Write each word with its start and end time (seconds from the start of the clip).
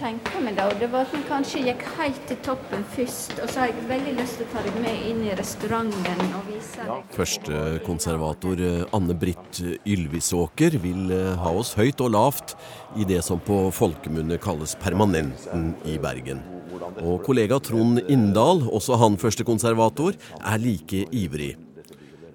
Tenke 0.00 0.40
meg, 0.42 0.56
da, 0.56 0.66
det 0.80 0.88
var 0.92 1.04
at 1.06 1.14
vi 1.14 1.20
kanskje 1.28 1.62
gikk 1.68 1.84
helt 1.98 2.20
til 2.28 2.38
toppen 2.46 2.84
først. 2.94 3.36
Og 3.42 3.50
så 3.52 3.62
har 3.62 3.70
jeg 3.70 3.86
veldig 3.90 4.14
lyst 4.18 4.38
til 4.40 4.48
å 4.48 4.52
ta 4.54 4.64
deg 4.64 4.78
med 4.82 5.06
inn 5.10 5.22
i 5.26 5.34
restauranten 5.38 6.22
og 6.38 6.48
vise 6.48 6.86
deg 6.88 7.16
Førstekonservator 7.16 8.62
Anne-Britt 8.96 9.62
Ylvisåker 9.84 10.78
vil 10.82 11.12
eh, 11.14 11.34
ha 11.40 11.52
oss 11.62 11.74
høyt 11.78 12.00
og 12.04 12.14
lavt 12.16 12.56
i 12.98 13.06
det 13.08 13.20
som 13.26 13.42
på 13.44 13.62
folkemunne 13.74 14.40
kalles 14.42 14.76
Permanenten 14.80 15.74
i 15.88 15.98
Bergen. 16.00 16.42
Og 17.00 17.22
kollega 17.24 17.60
Trond 17.62 18.00
Inndal, 18.08 18.64
også 18.68 18.98
han 19.00 19.18
førstekonservator, 19.20 20.16
er 20.40 20.62
like 20.62 21.06
ivrig. 21.12 21.54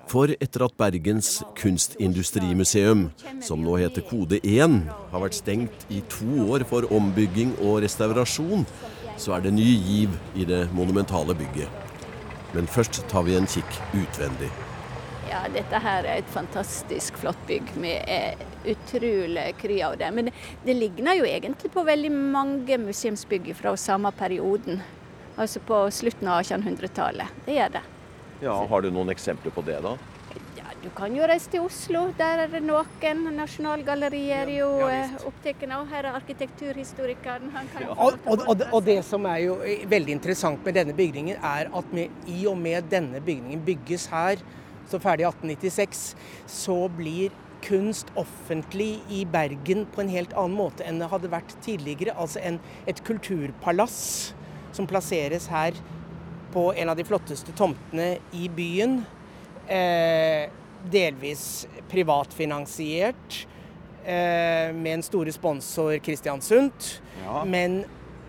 For 0.07 0.29
etter 0.29 0.61
at 0.67 0.75
Bergens 0.77 1.39
kunstindustrimuseum, 1.57 3.07
som 3.41 3.63
nå 3.65 3.77
heter 3.81 4.05
Kode 4.05 4.37
1, 4.45 4.75
har 5.11 5.23
vært 5.23 5.37
stengt 5.39 5.87
i 5.89 6.03
to 6.13 6.45
år 6.53 6.65
for 6.69 6.85
ombygging 6.93 7.55
og 7.65 7.81
restaurasjon, 7.85 8.67
så 9.17 9.33
er 9.35 9.47
det 9.47 9.55
ny 9.55 9.65
giv 9.65 10.13
i 10.37 10.45
det 10.45 10.67
monumentale 10.77 11.33
bygget. 11.37 11.81
Men 12.53 12.69
først 12.69 13.01
tar 13.09 13.25
vi 13.25 13.35
en 13.35 13.49
kikk 13.49 13.79
utvendig. 13.97 14.51
Ja, 15.25 15.41
dette 15.49 15.79
her 15.81 16.05
er 16.05 16.21
et 16.21 16.29
fantastisk 16.29 17.17
flott 17.17 17.41
bygg. 17.49 17.73
med 17.81 18.05
er 18.07 18.37
utrolig 18.69 19.47
kry 19.57 19.81
av 19.81 19.97
det. 19.97 20.11
Men 20.13 20.29
det, 20.29 20.35
det 20.67 20.77
ligner 20.77 21.17
jo 21.17 21.25
egentlig 21.25 21.73
på 21.73 21.83
veldig 21.83 22.13
mange 22.13 22.77
museumsbygg 22.77 23.55
fra 23.57 23.73
samme 23.75 24.13
perioden. 24.13 24.83
Altså 25.35 25.59
på 25.59 25.81
slutten 25.91 26.29
av 26.29 26.45
1800-tallet. 26.45 27.43
Det 27.45 27.57
gjør 27.57 27.73
det. 27.79 27.83
Ja, 28.43 28.55
Har 28.69 28.81
du 28.81 28.91
noen 28.91 29.09
eksempler 29.13 29.53
på 29.55 29.63
det, 29.65 29.77
da? 29.83 29.95
Ja, 30.57 30.65
Du 30.83 30.89
kan 30.95 31.15
jo 31.15 31.25
reise 31.27 31.49
til 31.49 31.63
Oslo. 31.65 32.09
Der 32.17 32.43
er 32.43 32.51
det 32.51 32.61
noen. 32.65 33.23
Nasjonalgalleriet 33.37 34.35
er 34.43 34.51
jo 34.57 34.67
ja, 34.81 35.05
opptatt 35.25 35.63
av. 35.69 35.87
Her 35.89 36.09
er 36.09 36.17
arkitekturhistorikeren. 36.19 37.49
Han 37.55 37.71
kan 37.73 37.87
jo 37.87 37.95
Og, 37.95 38.19
og, 38.25 38.43
og, 38.47 38.65
og 38.71 38.83
det 38.85 38.99
som 39.07 39.25
er 39.29 39.39
jo 39.45 39.55
veldig 39.89 40.17
interessant 40.17 40.65
med 40.65 40.75
denne 40.77 40.93
bygningen, 40.93 41.39
er 41.39 41.71
at 41.71 41.95
med, 41.95 42.13
i 42.27 42.45
og 42.47 42.59
med 42.59 42.91
denne 42.91 43.23
bygningen 43.23 43.63
bygges 43.65 44.09
her, 44.11 44.43
så 44.85 44.99
ferdig 45.01 45.25
i 45.25 45.29
1896, 45.31 46.05
så 46.45 46.77
blir 46.93 47.33
kunst 47.65 48.11
offentlig 48.19 48.99
i 49.09 49.23
Bergen 49.25 49.87
på 49.95 50.03
en 50.03 50.11
helt 50.11 50.35
annen 50.37 50.57
måte 50.57 50.85
enn 50.85 50.99
det 51.01 51.09
hadde 51.09 51.31
vært 51.33 51.55
tidligere. 51.65 52.13
Altså 52.13 52.43
en, 52.45 52.59
et 52.85 53.01
kulturpalass 53.07 54.35
som 54.75 54.85
plasseres 54.89 55.47
her 55.49 55.77
på 56.55 56.69
en 56.73 56.89
av 56.89 56.95
de 56.95 57.03
flotteste 57.07 57.51
tomtene 57.57 58.15
i 58.31 58.47
byen. 58.55 59.01
Eh, 59.67 60.47
delvis 60.91 61.65
privatfinansiert 61.91 63.41
eh, 64.05 64.71
med 64.71 64.91
en 64.93 65.03
store 65.03 65.33
sponsor 65.35 65.99
Christian 66.05 66.41
Sundt. 66.41 67.01
Men 67.49 67.81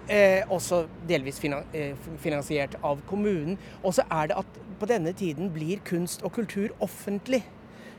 eh, 0.09 0.43
også 0.51 0.85
delvis 1.07 1.39
eh, 1.45 1.95
finansiert 2.23 2.75
av 2.83 3.03
kommunen. 3.09 3.59
Og 3.83 3.95
så 3.95 4.07
er 4.11 4.33
det 4.33 4.41
at 4.43 4.63
på 4.81 4.89
denne 4.91 5.13
tiden 5.17 5.53
blir 5.55 5.81
kunst 5.87 6.25
og 6.27 6.35
kultur 6.37 6.75
offentlig 6.85 7.43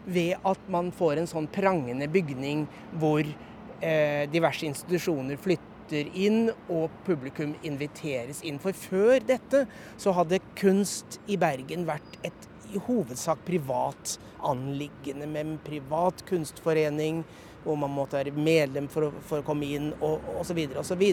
ved 0.07 0.35
at 0.47 0.69
man 0.71 0.91
får 0.95 1.19
en 1.19 1.27
sånn 1.27 1.49
prangende 1.51 2.07
bygning 2.11 2.65
hvor 2.99 3.23
eh, 3.23 4.23
diverse 4.31 4.67
institusjoner 4.67 5.39
flytter 5.41 5.66
inn 5.95 6.49
og 6.67 6.91
publikum 7.05 7.55
inviteres 7.63 8.43
inn. 8.43 8.59
For 8.59 8.75
før 8.75 9.23
dette 9.23 9.65
så 9.97 10.13
hadde 10.17 10.41
kunst 10.59 11.19
i 11.27 11.39
Bergen 11.39 11.87
vært 11.87 12.19
et 12.27 12.47
i 12.73 12.79
hovedsak 12.83 13.45
privat 13.47 14.17
anliggende 14.43 15.27
med 15.27 15.45
en 15.45 15.59
privat 15.63 16.23
kunstforening 16.27 17.23
hvor 17.63 17.79
man 17.79 17.93
måtte 17.95 18.19
være 18.19 18.35
medlem 18.35 18.87
for 18.91 19.07
å, 19.07 19.11
for 19.23 19.41
å 19.41 19.47
komme 19.47 19.67
inn 19.77 19.89
og 20.03 20.23
osv. 20.41 20.59
osv. 20.79 21.03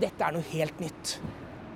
Dette 0.00 0.24
er 0.24 0.34
noe 0.34 0.50
helt 0.52 0.80
nytt. 0.80 1.16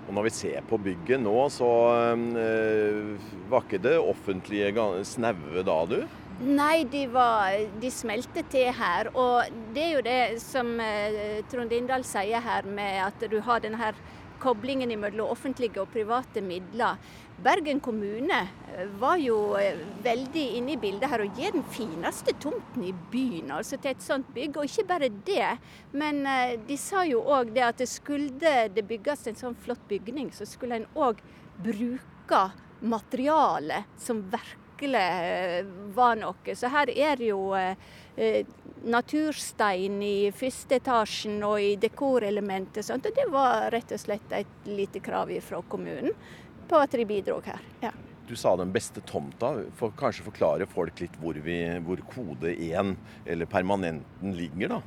Og 0.06 0.14
Når 0.14 0.28
vi 0.28 0.32
ser 0.36 0.66
på 0.68 0.78
bygget 0.78 1.20
nå, 1.20 1.34
så 1.50 1.68
øh, 2.14 3.16
var 3.50 3.64
ikke 3.66 3.82
det 3.82 3.96
offentlige 3.98 4.86
snaue 5.08 5.64
da, 5.66 5.80
du? 5.90 5.98
Nei, 6.36 6.84
de, 6.84 7.06
var, 7.08 7.54
de 7.80 7.88
smelte 7.88 8.42
til 8.52 8.68
her. 8.76 9.08
Og 9.16 9.48
det 9.72 9.84
er 9.86 9.92
jo 9.94 10.02
det 10.04 10.40
som 10.42 10.74
eh, 10.84 11.38
Trond 11.48 11.72
Inndal 11.72 12.04
sier 12.04 12.44
her, 12.44 12.66
med 12.68 12.98
at 13.06 13.24
du 13.32 13.38
har 13.40 13.62
denne 13.64 13.80
her 13.80 13.96
koblingen 14.42 14.92
mellom 15.00 15.30
offentlige 15.32 15.80
og 15.80 15.88
private 15.94 16.42
midler. 16.44 17.00
Bergen 17.40 17.80
kommune 17.80 18.42
eh, 18.44 18.84
var 19.00 19.16
jo 19.16 19.56
eh, 19.56 19.80
veldig 20.04 20.44
inne 20.58 20.74
i 20.74 20.78
bildet 20.82 21.08
her 21.08 21.24
og 21.24 21.40
gir 21.40 21.56
den 21.56 21.64
fineste 21.72 22.36
tomten 22.44 22.84
i 22.84 22.92
byen 22.92 23.56
altså 23.56 23.80
til 23.80 23.94
et 23.94 24.04
sånt 24.04 24.28
bygg. 24.36 24.60
Og 24.60 24.68
ikke 24.68 24.88
bare 24.92 25.08
det, 25.08 25.54
men 25.96 26.20
de 26.68 26.76
sa 26.76 27.06
jo 27.08 27.24
òg 27.24 27.56
det 27.56 27.64
at 27.64 27.80
det 27.80 27.88
skulle 27.88 28.52
det 28.76 28.84
bygges 28.84 29.24
en 29.32 29.40
sånn 29.40 29.56
flott 29.64 29.88
bygning, 29.88 30.28
så 30.36 30.44
skulle 30.44 30.82
en 30.82 30.90
òg 31.00 31.24
bruke 31.64 32.44
materialet 32.84 33.88
som 33.96 34.20
virkelig 34.76 34.98
eh, 34.98 35.66
var 35.94 36.16
noe. 36.16 36.54
Så 36.54 36.68
her 36.68 36.90
er 36.90 37.20
jo 37.22 37.54
eh, 37.54 37.76
eh, 38.16 38.46
naturstein 38.84 40.02
i 40.02 40.30
første 40.32 40.76
etasjen 40.76 41.42
og 41.42 41.60
i 41.60 41.76
dekorelementet. 41.76 42.84
sånt, 42.84 43.06
Og 43.06 43.14
det 43.14 43.30
var 43.30 43.70
rett 43.70 43.92
og 43.92 44.00
slett 44.00 44.32
et 44.32 44.66
lite 44.66 45.00
krav 45.00 45.30
fra 45.40 45.62
kommunen 45.68 46.12
på 46.68 46.76
at 46.76 46.90
de 46.90 47.04
bidro 47.04 47.40
her. 47.44 47.60
Ja. 47.80 47.92
Du 48.28 48.34
sa 48.34 48.56
den 48.56 48.72
beste 48.72 49.00
tomta. 49.00 49.64
For 49.76 49.92
kanskje 49.96 50.24
forklare 50.24 50.66
folk 50.66 51.00
litt 51.00 51.14
hvor, 51.20 51.34
vi, 51.34 51.78
hvor 51.86 51.96
kode 52.10 52.52
1, 52.52 52.96
eller 53.24 53.46
permanenten, 53.46 54.34
ligger, 54.34 54.68
da? 54.68 54.82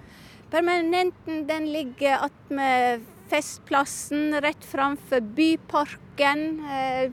Permanenten 0.52 1.48
den 1.48 1.72
ligger 1.72 2.26
attmed 2.26 3.06
Festplassen, 3.30 4.34
rett 4.42 4.66
framfor 4.66 5.22
Byparken. 5.22 6.60
Eh, 6.66 7.12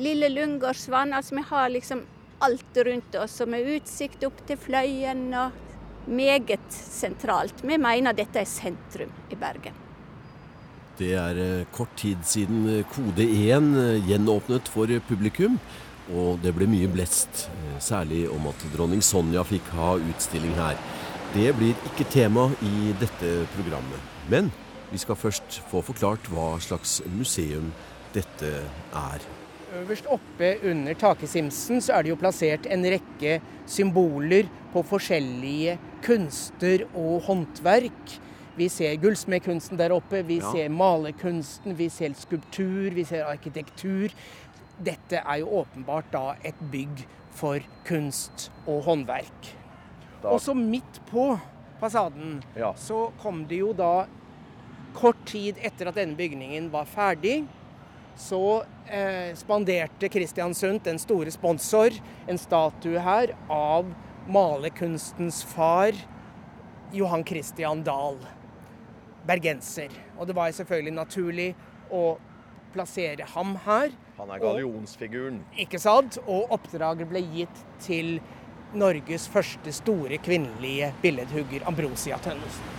Lille 0.00 0.30
Lungårdsvann. 0.32 1.12
Altså 1.16 1.36
vi 1.38 1.44
har 1.50 1.68
liksom 1.68 2.04
alt 2.40 2.80
rundt 2.86 3.18
oss, 3.20 3.40
og 3.44 3.52
med 3.52 3.68
utsikt 3.76 4.24
opp 4.24 4.40
til 4.48 4.58
Fløyen. 4.60 5.28
og 5.34 5.68
Meget 6.10 6.72
sentralt. 6.72 7.60
Vi 7.62 7.76
mener 7.78 8.16
dette 8.16 8.40
er 8.40 8.48
sentrum 8.48 9.12
i 9.30 9.36
Bergen. 9.38 9.76
Det 11.00 11.12
er 11.16 11.38
eh, 11.40 11.66
kort 11.72 11.92
tid 11.96 12.24
siden 12.28 12.64
eh, 12.68 12.84
Kode 12.92 13.24
1 13.24 13.68
eh, 13.80 14.08
gjenåpnet 14.08 14.68
for 14.68 14.90
publikum, 15.08 15.58
og 16.12 16.40
det 16.42 16.52
ble 16.56 16.66
mye 16.68 16.88
blest, 16.90 17.46
særlig 17.80 18.24
om 18.32 18.48
at 18.50 18.64
dronning 18.74 19.00
Sonja 19.04 19.44
fikk 19.46 19.70
ha 19.76 19.94
utstilling 20.00 20.56
her. 20.58 20.76
Det 21.32 21.52
blir 21.56 21.76
ikke 21.92 22.08
tema 22.10 22.48
i 22.66 22.90
dette 23.00 23.34
programmet, 23.54 24.08
men 24.32 24.50
vi 24.90 24.98
skal 24.98 25.16
først 25.16 25.60
få 25.70 25.84
forklart 25.86 26.26
hva 26.32 26.56
slags 26.60 26.98
museum 27.14 27.70
dette 28.16 28.56
er. 28.90 29.30
Øverst 29.70 30.06
oppe 30.10 30.48
under 30.66 30.94
takesimsen 30.98 31.78
så 31.84 31.94
er 31.94 32.02
det 32.02 32.10
jo 32.10 32.18
plassert 32.18 32.64
en 32.66 32.82
rekke 32.90 33.36
symboler 33.70 34.48
på 34.72 34.82
forskjellige 34.82 35.76
kunster 36.02 36.82
og 36.98 37.20
håndverk. 37.28 38.16
Vi 38.58 38.66
ser 38.68 38.96
gullsmedkunsten 39.00 39.78
der 39.78 39.94
oppe, 39.94 40.24
vi 40.26 40.40
Ja. 40.40 40.50
ser 40.52 40.68
malerkunsten, 40.68 41.76
vi 41.78 41.88
ser 41.88 42.14
skulptur, 42.18 42.90
vi 42.94 43.04
ser 43.04 43.24
arkitektur. 43.24 44.10
Dette 44.82 45.22
er 45.24 45.38
jo 45.38 45.46
åpenbart 45.62 46.10
da 46.12 46.34
et 46.44 46.58
bygg 46.72 47.06
for 47.30 47.60
kunst 47.84 48.50
og 48.66 48.82
håndverk. 48.84 49.54
Og 50.24 50.40
så 50.40 50.54
midt 50.54 51.00
på 51.06 51.38
fasaden 51.80 52.42
Ja. 52.56 52.72
så 52.74 53.12
kom 53.22 53.46
det 53.46 53.58
jo 53.60 53.72
da 53.72 54.06
kort 54.94 55.24
tid 55.26 55.54
etter 55.62 55.86
at 55.88 55.94
denne 55.94 56.16
bygningen 56.16 56.70
var 56.72 56.84
ferdig, 56.84 57.46
så 58.20 58.62
eh, 58.86 59.34
spanderte 59.34 60.08
Kristiansund, 60.12 60.82
den 60.84 60.98
store 60.98 61.32
sponsor, 61.32 61.96
en 62.28 62.38
statue 62.38 63.00
her 63.00 63.34
av 63.48 63.88
malerkunstens 64.30 65.42
far, 65.44 65.96
Johan 66.92 67.24
Christian 67.24 67.84
Dahl. 67.86 68.18
Bergenser. 69.26 69.92
Og 70.18 70.28
det 70.28 70.36
var 70.36 70.52
selvfølgelig 70.52 70.94
naturlig 70.96 71.48
å 71.92 72.18
plassere 72.74 73.26
ham 73.34 73.56
her. 73.64 73.94
Han 74.18 74.30
er 74.32 74.42
gallionsfiguren. 74.42 75.40
Ikke 75.60 75.80
sant? 75.80 76.18
Og 76.26 76.52
oppdraget 76.54 77.08
ble 77.10 77.22
gitt 77.34 77.64
til 77.82 78.18
Norges 78.76 79.26
første 79.30 79.72
store 79.74 80.20
kvinnelige 80.22 80.92
billedhugger, 81.02 81.64
Ambrosia 81.66 82.20
Tønnesen. 82.22 82.76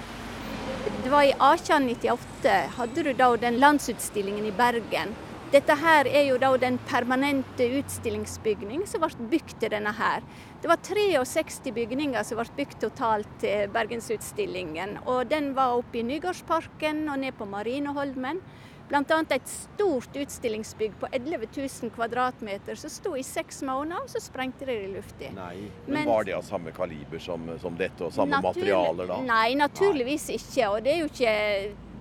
Det 1.04 1.10
var 1.12 1.26
i 1.26 1.34
1898 1.34 2.54
hadde 2.78 3.04
du 3.04 3.12
da 3.18 3.28
den 3.42 3.60
landsutstillingen 3.60 4.46
i 4.48 4.54
Bergen. 4.56 5.12
Dette 5.52 5.76
her 5.76 6.08
er 6.08 6.30
jo 6.30 6.38
da 6.40 6.50
den 6.56 6.78
permanente 6.88 7.66
utstillingsbygning 7.82 8.86
som 8.88 9.02
ble 9.04 9.26
bygd 9.34 9.58
til 9.60 9.74
denne 9.74 9.92
her. 9.98 10.24
Det 10.64 10.70
var 10.72 10.80
63 10.88 11.74
bygninger 11.76 12.24
som 12.24 12.40
ble 12.40 12.56
bygd 12.62 12.78
totalt 12.86 13.34
til 13.44 13.68
Bergensutstillingen. 13.74 15.02
Og 15.12 15.28
den 15.28 15.52
var 15.58 15.76
oppe 15.82 16.00
i 16.00 16.06
Nygårdsparken 16.08 17.04
og 17.12 17.20
ned 17.26 17.36
på 17.36 17.50
Marineholmen. 17.52 18.40
Bl.a. 18.88 19.20
et 19.36 19.52
stort 19.52 20.16
utstillingsbygg 20.24 20.96
på 21.04 21.12
11 21.12 21.52
000 21.52 21.92
kvadratmeter 22.00 22.80
som 22.80 22.96
sto 22.96 23.14
i 23.20 23.24
seks 23.24 23.60
måneder, 23.68 24.08
og 24.08 24.16
så 24.16 24.24
sprengte 24.24 24.64
de 24.64 24.72
det 24.72 24.88
i 24.88 24.96
lufta. 24.96 25.36
Men, 25.36 25.70
men, 25.92 26.08
var 26.08 26.32
det 26.32 26.40
av 26.40 26.48
samme 26.48 26.72
kaliber 26.76 27.20
som, 27.20 27.58
som 27.60 27.76
dette, 27.76 28.08
og 28.08 28.16
samme 28.16 28.40
materialer 28.40 29.12
da? 29.18 29.20
Nei, 29.28 29.54
naturligvis 29.60 30.32
nei. 30.32 30.40
ikke. 30.40 30.74
Og 30.74 30.84
det 30.88 30.96
er 30.96 31.02
jo 31.04 31.12
ikke 31.12 31.40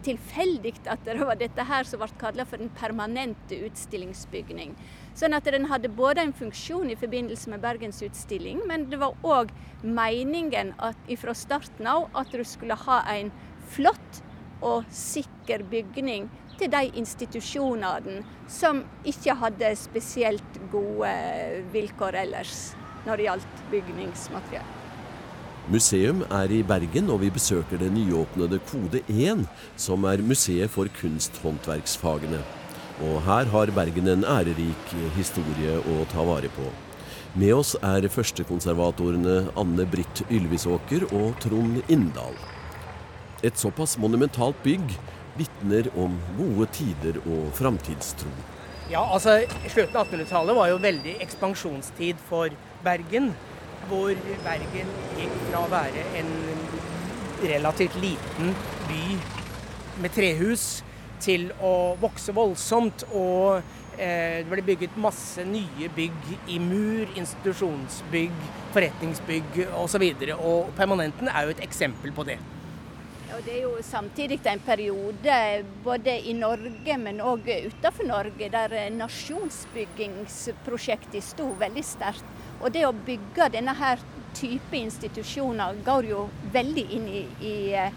tilfeldig 0.07 0.75
at 0.91 1.05
det 1.05 1.19
var 1.21 1.39
dette 1.41 1.65
her 1.67 1.87
som 1.89 2.03
ble 2.03 2.09
kalt 2.21 2.43
for 2.49 2.63
en 2.63 2.73
permanente 2.77 3.59
utstillingsbygning. 3.67 4.75
Sånn 5.19 5.37
at 5.37 5.49
den 5.51 5.69
hadde 5.71 5.91
både 5.93 6.25
en 6.25 6.35
funksjon 6.37 6.91
i 6.93 6.99
forbindelse 6.99 7.51
med 7.53 7.63
Bergens 7.65 8.01
utstilling, 8.07 8.63
men 8.69 8.89
det 8.91 9.01
var 9.03 9.17
òg 9.27 9.53
meningen 9.83 10.75
at, 10.79 10.99
fra 11.21 11.35
starten 11.37 11.89
av 11.91 12.09
at 12.17 12.33
du 12.33 12.45
skulle 12.47 12.79
ha 12.87 13.01
en 13.13 13.33
flott 13.75 14.23
og 14.61 14.85
sikker 14.93 15.65
bygning 15.71 16.29
til 16.61 16.73
de 16.73 16.83
institusjonene 17.01 18.21
som 18.51 18.83
ikke 19.09 19.39
hadde 19.41 19.73
spesielt 19.81 20.61
gode 20.73 21.15
vilkår 21.73 22.21
ellers 22.27 22.71
når 23.07 23.17
det 23.17 23.31
gjaldt 23.31 23.65
bygningsmateriell. 23.73 24.80
Museum 25.71 26.25
er 26.35 26.51
i 26.51 26.65
Bergen, 26.67 27.13
og 27.15 27.21
vi 27.23 27.29
besøker 27.31 27.79
det 27.79 27.93
nyåpnede 27.95 28.59
Kode 28.67 29.05
1, 29.07 29.45
som 29.79 30.03
er 30.11 30.19
museet 30.27 30.73
for 30.75 30.91
kunsthåndverksfagene. 30.99 32.41
Og 33.07 33.21
her 33.23 33.47
har 33.53 33.71
Bergen 33.77 34.11
en 34.11 34.25
ærerik 34.27 34.95
historie 35.15 35.77
å 35.79 36.01
ta 36.11 36.25
vare 36.27 36.51
på. 36.57 36.65
Med 37.39 37.55
oss 37.55 37.77
er 37.87 38.09
førstekonservatorene 38.11 39.37
Anne 39.63 39.87
Britt 39.93 40.25
Ylvisåker 40.27 41.07
og 41.13 41.39
Trond 41.45 41.79
Inndal. 41.87 42.35
Et 43.47 43.55
såpass 43.55 43.95
monumentalt 44.03 44.59
bygg 44.67 44.97
vitner 45.39 45.87
om 45.95 46.19
gode 46.41 46.67
tider 46.75 47.23
og 47.23 47.55
framtidstro. 47.55 48.33
Ja, 48.91 49.05
altså 49.07 49.39
Slutten 49.71 49.95
av 49.95 50.11
1800-tallet 50.11 50.59
var 50.59 50.75
jo 50.75 50.83
veldig 50.83 51.15
ekspansjonstid 51.23 52.19
for 52.27 52.51
Bergen. 52.83 53.31
Hvor 53.89 54.13
Bergen 54.45 54.93
gikk 55.19 55.35
fra 55.49 55.65
å 55.65 55.73
være 55.73 56.05
en 56.21 56.31
relativt 57.41 57.97
liten 58.03 58.55
by 58.89 59.05
med 60.01 60.11
trehus 60.15 60.85
til 61.21 61.53
å 61.65 61.97
vokse 62.01 62.33
voldsomt. 62.37 63.05
Og 63.17 63.63
eh, 63.97 64.45
det 64.45 64.51
ble 64.53 64.63
bygget 64.73 64.97
masse 65.01 65.45
nye 65.49 65.89
bygg 65.97 66.21
i 66.53 66.59
mur, 66.63 67.07
institusjonsbygg, 67.21 68.37
forretningsbygg 68.77 69.51
osv. 69.67 69.75
Og, 69.81 69.87
så 69.91 69.99
og 70.39 70.61
Permanenten 70.79 71.27
er 71.29 71.41
jo 71.45 71.51
et 71.57 71.65
eksempel 71.67 72.11
på 72.17 72.23
det. 72.29 72.39
Og 73.31 73.41
Det 73.47 73.55
er 73.57 73.63
jo 73.63 73.83
samtidig 73.87 74.39
en 74.51 74.61
periode 74.61 75.65
både 75.85 76.13
i 76.29 76.33
Norge, 76.37 76.97
men 76.99 77.21
òg 77.25 77.41
utenfor 77.71 78.05
Norge, 78.05 78.49
der 78.53 78.91
nasjonsbyggingsprosjektet 78.99 81.25
sto 81.25 81.55
veldig 81.61 81.85
sterkt. 81.87 82.40
Og 82.61 82.73
det 82.73 82.85
å 82.87 82.93
bygge 82.93 83.51
denne 83.57 83.75
her 83.77 84.01
type 84.37 84.77
institusjoner 84.77 85.81
går 85.85 86.09
jo 86.11 86.27
veldig 86.53 86.87
inn 86.97 87.09
i, 87.09 87.23
i 87.47 87.55
eh, 87.75 87.93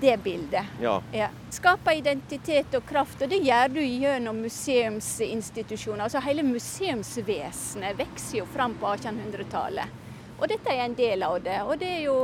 det 0.00 0.16
bildet. 0.22 0.64
Ja. 0.80 1.02
Ja. 1.12 1.28
Skape 1.50 1.94
identitet 1.98 2.74
og 2.78 2.86
kraft, 2.86 3.22
og 3.22 3.32
det 3.32 3.40
gjør 3.42 3.74
du 3.74 3.80
gjennom 3.82 4.42
museumsinstitusjoner. 4.44 6.06
Altså 6.06 6.22
Hele 6.22 6.44
museumsvesenet 6.46 7.98
vokser 7.98 8.42
jo 8.42 8.48
fram 8.52 8.76
på 8.78 8.94
1800-tallet. 8.94 9.98
Og 10.38 10.48
dette 10.50 10.74
er 10.74 10.84
en 10.86 10.98
del 10.98 11.22
av 11.26 11.38
det. 11.42 11.58
Og 11.66 11.76
det 11.78 11.90
er 11.96 12.04
jo 12.06 12.16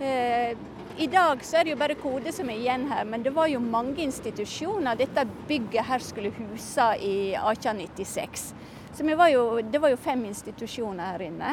eh, 0.00 0.52
i 0.98 1.06
dag 1.06 1.44
så 1.46 1.60
er 1.60 1.66
det 1.66 1.74
jo 1.74 1.80
bare 1.80 1.98
Kode 2.00 2.32
som 2.34 2.48
er 2.50 2.58
igjen 2.58 2.88
her, 2.90 3.04
men 3.06 3.22
det 3.22 3.30
var 3.36 3.46
jo 3.52 3.60
mange 3.62 4.02
institusjoner 4.02 4.98
dette 4.98 5.22
bygget 5.48 5.86
her 5.86 6.02
skulle 6.02 6.32
huse 6.34 6.88
i 7.04 7.18
1896. 7.38 8.48
Så 8.98 9.16
var 9.16 9.28
jo, 9.28 9.60
det 9.62 9.78
var 9.78 9.92
jo 9.92 9.96
fem 9.96 10.24
institusjoner 10.26 11.12
her 11.12 11.22
inne. 11.22 11.52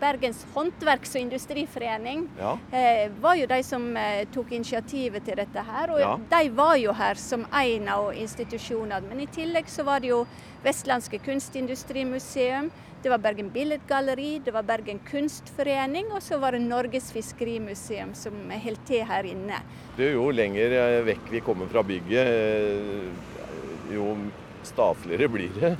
Bergens 0.00 0.46
håndverks- 0.54 1.10
og 1.18 1.20
industriforening 1.20 2.22
ja. 2.38 2.54
eh, 2.72 3.10
var 3.20 3.34
jo 3.36 3.48
de 3.50 3.58
som 3.66 3.84
eh, 4.00 4.22
tok 4.32 4.54
initiativet 4.56 5.26
til 5.26 5.36
dette 5.36 5.64
her. 5.68 5.92
Og 5.92 6.00
ja. 6.00 6.14
de 6.30 6.48
var 6.56 6.78
jo 6.80 6.94
her 6.96 7.20
som 7.20 7.44
en 7.44 7.90
av 7.92 8.08
institusjonene. 8.16 9.02
Men 9.10 9.20
i 9.20 9.26
tillegg 9.28 9.68
så 9.68 9.84
var 9.84 10.00
det 10.00 10.14
jo 10.14 10.22
Vestlandske 10.64 11.20
kunstindustrimuseum, 11.26 12.70
det 13.02 13.12
var 13.12 13.20
Bergen 13.22 13.52
Billedgalleri, 13.52 14.40
det 14.44 14.56
var 14.56 14.64
Bergen 14.66 14.98
Kunstforening, 15.10 16.08
og 16.16 16.24
så 16.24 16.40
var 16.40 16.56
det 16.56 16.64
Norges 16.64 17.12
Fiskerimuseum 17.12 18.16
som 18.16 18.48
holdt 18.64 18.88
til 18.88 19.04
her 19.12 19.28
inne. 19.28 19.60
Det 20.00 20.08
er 20.08 20.16
jo 20.16 20.32
lenger 20.32 20.78
eh, 20.80 21.04
vekk 21.12 21.30
vi 21.36 21.44
kommer 21.44 21.68
fra 21.68 21.84
bygget, 21.84 22.32
eh, 22.32 23.92
jo 23.92 24.16
staseligere 24.64 25.30
blir 25.36 25.54
det. 25.60 25.76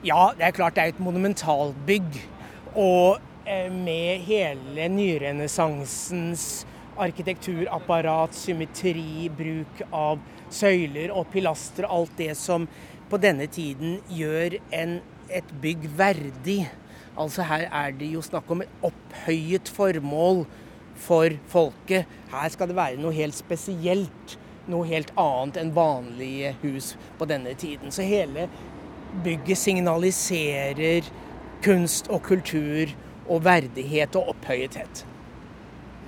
Ja, 0.00 0.30
det 0.32 0.46
er 0.46 0.56
klart 0.56 0.78
det 0.78 0.82
er 0.82 0.92
et 0.94 1.00
monumentalbygg. 1.02 2.14
Og 2.72 3.18
eh, 3.44 3.68
med 3.72 4.22
hele 4.24 4.88
nyrenessansens 4.88 6.64
arkitekturapparat, 7.00 8.32
symmetri, 8.36 9.28
bruk 9.36 9.82
av 9.92 10.22
søyler 10.48 11.12
og 11.12 11.28
pilastre, 11.32 11.88
alt 11.88 12.16
det 12.16 12.32
som 12.40 12.64
på 13.10 13.20
denne 13.20 13.44
tiden 13.52 13.98
gjør 14.08 14.56
en 14.76 15.00
et 15.30 15.52
bygg 15.62 15.84
verdig. 15.98 16.64
Altså 17.18 17.44
Her 17.46 17.68
er 17.68 17.92
det 17.94 18.08
jo 18.14 18.22
snakk 18.24 18.50
om 18.50 18.64
et 18.64 18.84
opphøyet 18.86 19.68
formål 19.68 20.46
for 21.00 21.36
folket. 21.50 22.08
Her 22.32 22.48
skal 22.48 22.70
det 22.70 22.78
være 22.78 23.00
noe 23.00 23.14
helt 23.14 23.36
spesielt. 23.36 24.38
Noe 24.70 24.86
helt 24.86 25.10
annet 25.18 25.56
enn 25.60 25.72
vanlige 25.74 26.54
hus 26.62 26.92
på 27.18 27.26
denne 27.30 27.54
tiden. 27.58 27.90
Så 27.90 28.04
hele 28.06 28.48
bygget 29.24 29.58
signaliserer 29.58 31.06
kunst 31.64 32.08
og 32.08 32.22
kultur 32.24 32.92
og 33.28 33.44
verdighet 33.44 34.16
og 34.18 34.32
opphøyethet. 34.34 35.04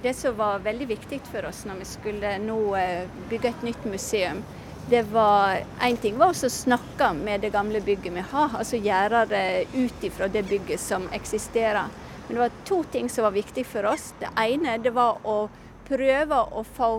Det 0.02 0.14
som 0.19 0.34
var 0.38 0.64
veldig 0.64 0.88
viktig 0.90 1.20
for 1.31 1.46
oss 1.46 1.62
når 1.69 1.82
vi 1.82 1.87
skulle 1.87 2.34
nå 2.43 2.58
eh, 2.78 3.04
bygge 3.31 3.52
et 3.52 3.66
nytt 3.69 3.84
museum, 3.87 4.43
det 4.90 5.04
var 5.12 5.62
Én 5.81 5.96
ting 6.02 6.16
var 6.19 6.34
å 6.34 6.50
snakke 6.50 7.12
med 7.14 7.44
det 7.44 7.52
gamle 7.54 7.81
bygget 7.81 8.16
vi 8.16 8.25
har, 8.32 8.56
altså 8.58 8.81
gjøre 8.82 9.26
det 9.31 9.44
ut 9.76 10.05
ifra 10.05 10.26
det 10.28 10.43
bygget 10.50 10.81
som 10.81 11.06
eksisterer. 11.14 11.87
Men 12.26 12.34
det 12.34 12.43
var 12.43 12.56
to 12.66 12.82
ting 12.90 13.10
som 13.10 13.28
var 13.28 13.37
viktig 13.37 13.64
for 13.66 13.87
oss. 13.87 14.10
Det 14.19 14.31
ene 14.43 14.78
det 14.82 14.90
var 14.94 15.22
å 15.22 15.46
prøve 15.87 16.38
å 16.50 16.64
få 16.66 16.90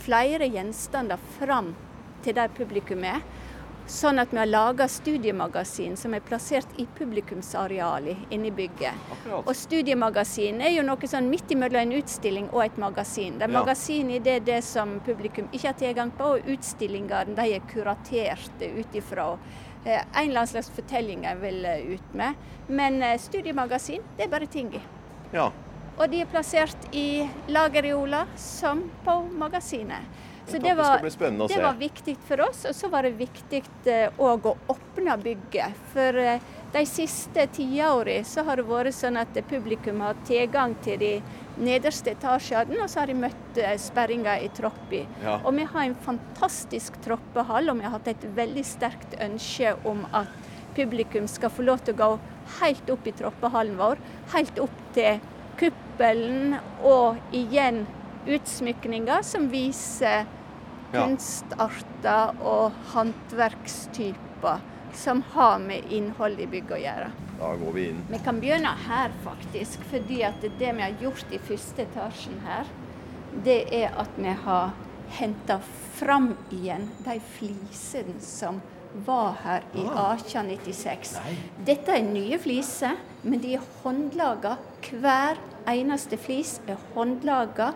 flere 0.00 0.48
gjenstander 0.48 1.20
fram 1.38 1.74
til 2.24 2.36
der 2.38 2.52
publikum 2.56 3.04
er. 3.04 3.20
Sånn 3.86 4.16
at 4.16 4.30
vi 4.32 4.38
har 4.40 4.48
laga 4.48 4.86
studiemagasin 4.88 5.96
som 6.00 6.14
er 6.16 6.22
plassert 6.24 6.70
i 6.80 6.86
publikumsarealet 6.96 8.32
inne 8.32 8.48
i 8.48 8.52
bygget. 8.54 8.96
Akkurat. 9.12 9.44
Og 9.44 9.58
studiemagasin 9.60 10.62
er 10.64 10.72
jo 10.72 10.86
noe 10.86 11.10
sånn 11.10 11.28
midt 11.28 11.52
imellom 11.52 11.82
en 11.82 11.92
utstilling 11.98 12.48
og 12.54 12.62
et 12.64 12.80
magasin. 12.80 13.36
Det 13.38 13.50
ja. 13.50 13.52
Magasinet 13.58 14.24
det 14.24 14.38
er 14.38 14.48
det 14.48 14.62
som 14.64 14.96
publikum 15.04 15.52
ikke 15.52 15.68
har 15.68 15.78
tilgang 15.82 16.14
på, 16.16 16.32
og 16.38 16.48
utstillingene 16.56 17.36
de 17.36 17.48
er 17.58 17.68
kuraterte 17.68 18.72
ut 18.72 18.96
ifra 18.96 19.34
eh, 19.84 20.00
en 20.00 20.30
eller 20.30 20.46
annen 20.46 20.52
slags 20.54 20.72
fortelling 20.72 21.28
jeg 21.28 21.42
vil 21.44 21.60
eh, 21.68 21.86
ut 21.92 22.16
med. 22.16 22.40
Men 22.72 23.02
eh, 23.04 23.18
studiemagasin, 23.20 24.04
det 24.16 24.30
er 24.30 24.32
bare 24.32 24.48
ting 24.48 24.72
i. 24.80 24.80
Ja. 25.36 25.50
Og 25.94 26.08
de 26.10 26.24
er 26.24 26.30
plassert 26.32 26.88
i 26.96 27.26
lageriola 27.52 28.24
som 28.40 28.86
på 29.04 29.20
magasinet. 29.36 30.32
Så 30.46 30.58
det 30.58 30.74
var, 30.74 31.00
det 31.48 31.62
var 31.62 31.74
viktig 31.78 32.16
for 32.28 32.40
oss. 32.40 32.64
Og 32.68 32.74
så 32.74 32.88
var 32.92 33.06
det 33.06 33.14
viktig 33.16 33.62
òg 34.20 34.44
eh, 34.44 34.50
å 34.50 34.74
åpne 34.74 35.16
bygget. 35.22 35.78
For 35.94 36.20
eh, 36.20 36.44
de 36.74 36.82
siste 36.88 37.46
tiårene 37.54 38.26
så 38.28 38.44
har 38.44 38.60
det 38.60 38.66
vært 38.68 38.96
sånn 38.96 39.16
at 39.20 39.38
publikum 39.48 40.02
har 40.04 40.18
tilgang 40.28 40.76
til 40.84 41.00
de 41.00 41.12
nederste 41.56 42.12
etasjene, 42.16 42.80
og 42.82 42.90
så 42.90 43.02
har 43.02 43.12
de 43.12 43.18
møtt 43.24 43.60
eh, 43.62 43.76
sperringer 43.80 44.44
i 44.44 44.50
troppa. 44.54 45.04
Ja. 45.24 45.38
Og 45.42 45.54
vi 45.56 45.64
har 45.70 45.86
en 45.86 45.96
fantastisk 46.04 46.98
troppehall, 47.06 47.70
og 47.70 47.80
vi 47.80 47.86
har 47.86 47.96
hatt 47.96 48.10
et 48.12 48.28
veldig 48.36 48.66
sterkt 48.68 49.16
ønske 49.22 49.76
om 49.88 50.04
at 50.12 50.50
publikum 50.74 51.28
skal 51.30 51.52
få 51.54 51.64
lov 51.64 51.84
til 51.86 51.94
å 51.94 52.02
gå 52.02 52.10
helt 52.60 52.88
opp 52.90 53.06
i 53.06 53.14
troppehallen 53.16 53.78
vår, 53.78 54.00
helt 54.34 54.58
opp 54.62 54.80
til 54.96 55.22
kuppelen 55.60 56.56
og 56.82 57.20
igjen 57.34 57.84
utsmykninger 58.26 59.22
som 59.26 59.48
viser 59.52 60.24
kunstarter 60.94 62.36
og 62.44 62.72
håndverkstyper 62.94 64.62
som 64.94 65.22
har 65.34 65.58
med 65.58 65.90
innhold 65.90 66.38
i 66.40 66.46
bygget 66.46 66.76
å 66.76 66.80
gjøre. 66.84 67.10
Da 67.38 67.50
går 67.58 67.72
vi 67.74 67.86
inn. 67.90 68.02
Vi 68.10 68.20
kan 68.22 68.38
begynne 68.40 68.74
her, 68.86 69.14
faktisk. 69.24 69.82
fordi 69.90 70.22
at 70.22 70.40
det 70.42 70.72
vi 70.76 70.82
har 70.82 70.94
gjort 71.00 71.32
i 71.34 71.40
første 71.42 71.82
etasjen 71.82 72.38
her, 72.46 72.70
det 73.44 73.64
er 73.74 73.96
at 73.98 74.14
vi 74.16 74.36
har 74.44 74.70
henta 75.18 75.58
fram 75.98 76.36
igjen 76.54 76.86
de 77.04 77.18
flisene 77.34 78.20
som 78.22 78.60
var 79.06 79.34
her 79.42 79.64
i 79.74 79.82
1896. 79.82 81.16
Ah. 81.18 81.34
Dette 81.66 81.96
er 81.96 82.06
nye 82.06 82.38
fliser, 82.38 82.94
men 83.24 83.42
de 83.42 83.56
er 83.58 83.66
håndlaga. 83.82 84.56
Hver 84.86 85.40
eneste 85.66 86.16
flis 86.20 86.60
er 86.70 86.78
håndlaga 86.94 87.72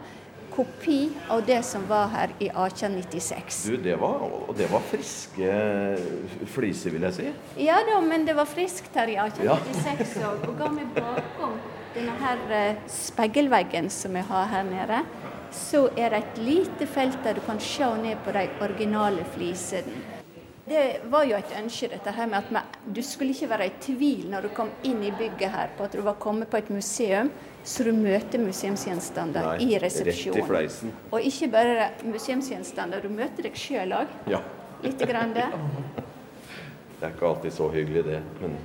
kopi 0.58 1.10
av 1.30 1.44
det 1.46 1.60
som 1.62 1.84
var 1.86 2.08
her 2.10 2.32
i 2.42 2.48
1896. 2.50 3.62
Du, 3.70 3.76
det 3.76 3.94
var, 4.00 4.24
det 4.58 4.66
var 4.72 4.82
friske 4.90 5.52
fliser, 6.50 6.94
vil 6.96 7.06
jeg 7.06 7.14
si. 7.14 7.30
Ja 7.68 7.78
da, 7.86 8.00
men 8.02 8.26
det 8.26 8.34
var 8.34 8.48
friskt 8.50 8.98
her 8.98 9.12
i 9.12 9.14
1896 9.22 10.18
òg. 10.26 10.48
Og 10.50 10.58
går 10.58 10.74
vi 10.74 10.86
bakom 10.98 11.54
denne 11.94 12.18
her 12.24 12.42
eh, 12.54 12.82
speilveggen 12.90 13.90
som 13.90 14.18
vi 14.18 14.26
har 14.32 14.50
her 14.50 14.66
nede, 14.66 15.02
så 15.54 15.86
er 15.96 16.12
det 16.12 16.22
et 16.24 16.40
lite 16.42 16.90
felt 16.90 17.22
der 17.24 17.38
du 17.38 17.44
kan 17.46 17.60
se 17.62 17.88
ned 18.02 18.18
på 18.26 18.34
de 18.34 18.48
originale 18.64 19.24
flisene. 19.34 20.06
Det 20.68 20.82
var 21.08 21.24
jo 21.24 21.36
et 21.38 21.52
ønske 21.56 21.88
dette 21.88 22.12
her 22.12 22.26
med 22.28 22.50
at 22.58 22.74
du 22.84 22.98
skulle 23.00 23.32
ikke 23.32 23.48
være 23.54 23.70
i 23.70 23.76
tvil 23.80 24.26
når 24.28 24.44
du 24.44 24.50
kom 24.52 24.68
inn 24.84 25.00
i 25.00 25.14
bygget 25.16 25.54
her 25.54 25.70
på 25.78 25.86
at 25.86 25.94
du 25.96 26.02
var 26.04 26.18
kommet 26.20 26.50
på 26.52 26.60
et 26.60 26.68
museum, 26.68 27.30
så 27.68 27.84
du 27.84 27.90
møter 27.92 28.40
museumsgjenstander 28.40 29.44
Nei, 29.44 29.66
i 29.74 29.78
rett 29.82 29.98
i 30.08 30.42
fleisen. 30.46 30.92
Og 31.12 31.20
ikke 31.28 31.50
bare 31.52 31.90
museumsgjenstander, 32.08 33.02
du 33.04 33.12
møter 33.12 33.44
deg 33.44 33.58
sjøl 33.60 33.92
òg. 33.98 34.14
Ja. 34.32 34.40
Litt 34.84 35.02
grann 35.10 35.34
det. 35.36 35.44
Det 36.98 37.06
er 37.06 37.12
ikke 37.12 37.28
alltid 37.28 37.52
så 37.54 37.68
hyggelig, 37.74 38.04
det. 38.08 38.20
Men 38.40 38.56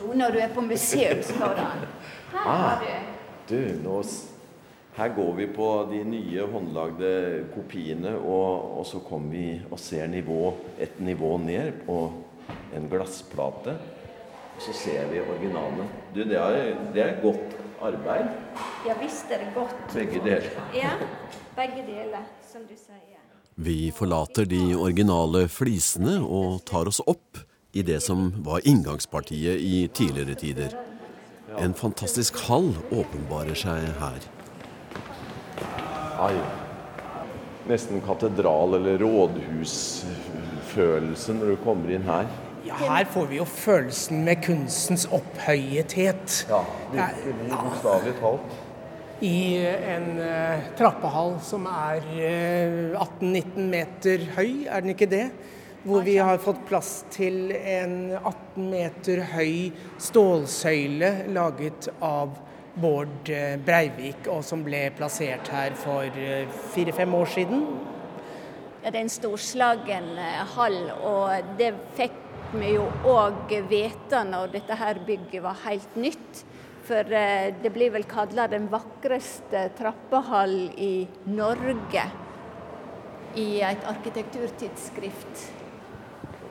Jo, 0.00 0.12
Når 0.14 0.30
du 0.32 0.38
er 0.40 0.52
på 0.54 0.62
museum, 0.64 1.22
står 1.26 1.56
det 1.58 1.64
an. 1.66 1.86
Her 2.30 2.44
Ah. 2.46 2.60
har 2.68 2.84
du 2.84 3.10
du, 3.50 3.82
nå 3.82 4.02
Her 4.94 5.08
går 5.16 5.32
vi 5.34 5.46
på 5.50 5.66
de 5.90 6.04
nye 6.04 6.46
håndlagde 6.52 7.10
kopiene, 7.54 8.14
og, 8.18 8.78
og 8.78 8.86
så 8.86 9.00
kommer 9.02 9.34
vi 9.34 9.46
og 9.70 9.78
ser 9.78 10.06
nivå, 10.06 10.52
et 10.78 11.00
nivå 11.00 11.36
ned 11.38 11.82
på 11.86 11.98
en 12.76 12.88
glassplate. 12.90 13.74
Og 14.56 14.62
så 14.62 14.74
ser 14.76 15.06
vi 15.10 15.22
originalene. 15.22 15.88
Du, 16.14 16.22
det 16.22 16.38
er, 16.38 16.76
det 16.94 17.04
er 17.04 17.20
godt 17.22 17.59
arbeid, 17.82 18.26
Ja 18.86 18.94
visst 19.00 19.30
er 19.30 19.38
det 19.44 19.54
godt. 19.54 19.74
begge 19.94 20.20
deler. 20.24 20.50
Ja, 20.74 20.90
begge 21.56 21.82
deler, 21.86 22.22
som 22.52 22.62
du 22.68 22.74
sier. 22.76 22.96
Vi 23.56 23.90
forlater 23.92 24.44
de 24.48 24.74
originale 24.74 25.48
flisene 25.48 26.20
og 26.24 26.64
tar 26.64 26.86
oss 26.88 27.00
opp 27.06 27.38
i 27.72 27.82
det 27.82 28.02
som 28.02 28.32
var 28.46 28.60
inngangspartiet 28.64 29.60
i 29.60 29.88
tidligere 29.92 30.34
tider. 30.34 30.68
En 31.58 31.74
fantastisk 31.74 32.38
hall 32.48 32.74
åpenbarer 32.92 33.54
seg 33.58 33.82
her. 34.00 34.18
Ai. 36.20 36.36
Nesten 37.68 38.00
katedral- 38.00 38.74
eller 38.76 38.98
rådhusfølelse 39.02 41.32
når 41.34 41.46
du 41.52 41.56
kommer 41.64 41.90
inn 41.94 42.02
her. 42.08 42.26
Ja, 42.66 42.74
her 42.80 43.06
får 43.08 43.30
vi 43.30 43.38
jo 43.40 43.46
følelsen 43.48 44.24
med 44.24 44.42
kunstens 44.44 45.06
opphøyethet. 45.10 46.42
Ja, 46.50 46.64
virkelig 46.92 47.54
bokstavelig 47.54 48.16
talt. 48.20 48.58
I 49.20 49.38
en 49.94 50.10
uh, 50.16 50.68
trappehall 50.78 51.34
som 51.44 51.66
er 51.68 52.04
uh, 52.04 53.00
18-19 53.20 53.66
meter 53.72 54.28
høy, 54.36 54.66
er 54.68 54.84
den 54.84 54.94
ikke 54.94 55.10
det? 55.10 55.26
Hvor 55.84 56.04
vi 56.04 56.18
har 56.20 56.40
fått 56.40 56.60
plass 56.68 57.04
til 57.12 57.52
en 57.56 58.12
18 58.18 58.68
meter 58.68 59.24
høy 59.32 59.72
stålsøyle 60.00 61.12
laget 61.32 61.88
av 62.04 62.36
Bård 62.74 63.30
eh, 63.30 63.56
Breivik, 63.58 64.28
og 64.30 64.44
som 64.46 64.62
ble 64.66 64.86
plassert 64.96 65.50
her 65.52 65.74
for 65.78 66.06
eh, 66.20 66.46
fire-fem 66.74 67.14
år 67.14 67.30
siden. 67.34 67.64
Ja, 68.80 68.90
det 68.90 68.96
er 68.96 69.02
en 69.02 69.12
storslagen 69.12 70.10
eh, 70.20 70.42
hall, 70.54 70.78
og 71.02 71.54
det 71.58 71.72
fikk 71.98 72.16
vi 72.54 72.72
jo 72.74 72.86
òg 73.10 73.52
vite 73.70 74.24
når 74.26 74.54
dette 74.56 74.78
her 74.80 74.98
bygget 75.06 75.44
var 75.44 75.60
helt 75.66 75.94
nytt. 76.00 76.42
For 76.90 77.14
eh, 77.14 77.52
det 77.62 77.70
blir 77.74 77.92
vel 77.94 78.08
kalla 78.10 78.48
den 78.50 78.66
vakreste 78.72 79.68
trappehall 79.78 80.56
i 80.80 81.06
Norge 81.30 82.08
i 83.38 83.48
et 83.62 83.84
arkitekturtidsskrift. 83.86 85.48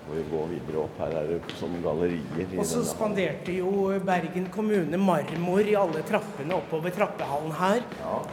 Og 0.10 0.16
vi 0.16 0.22
går 0.32 0.46
videre 0.50 0.80
opp. 0.82 1.02
Her 1.04 1.12
er 1.20 1.28
det 1.30 1.58
som 1.60 1.74
gallerier. 1.84 2.54
Og 2.56 2.66
så 2.66 2.82
spanderte 2.88 3.54
jo 3.54 3.92
Bergen 4.06 4.48
kommune 4.54 4.98
marmor 4.98 5.68
i 5.70 5.76
alle 5.78 6.02
trappene 6.08 6.56
oppover 6.56 6.96
trappehallen 6.96 7.52
her. 7.60 7.84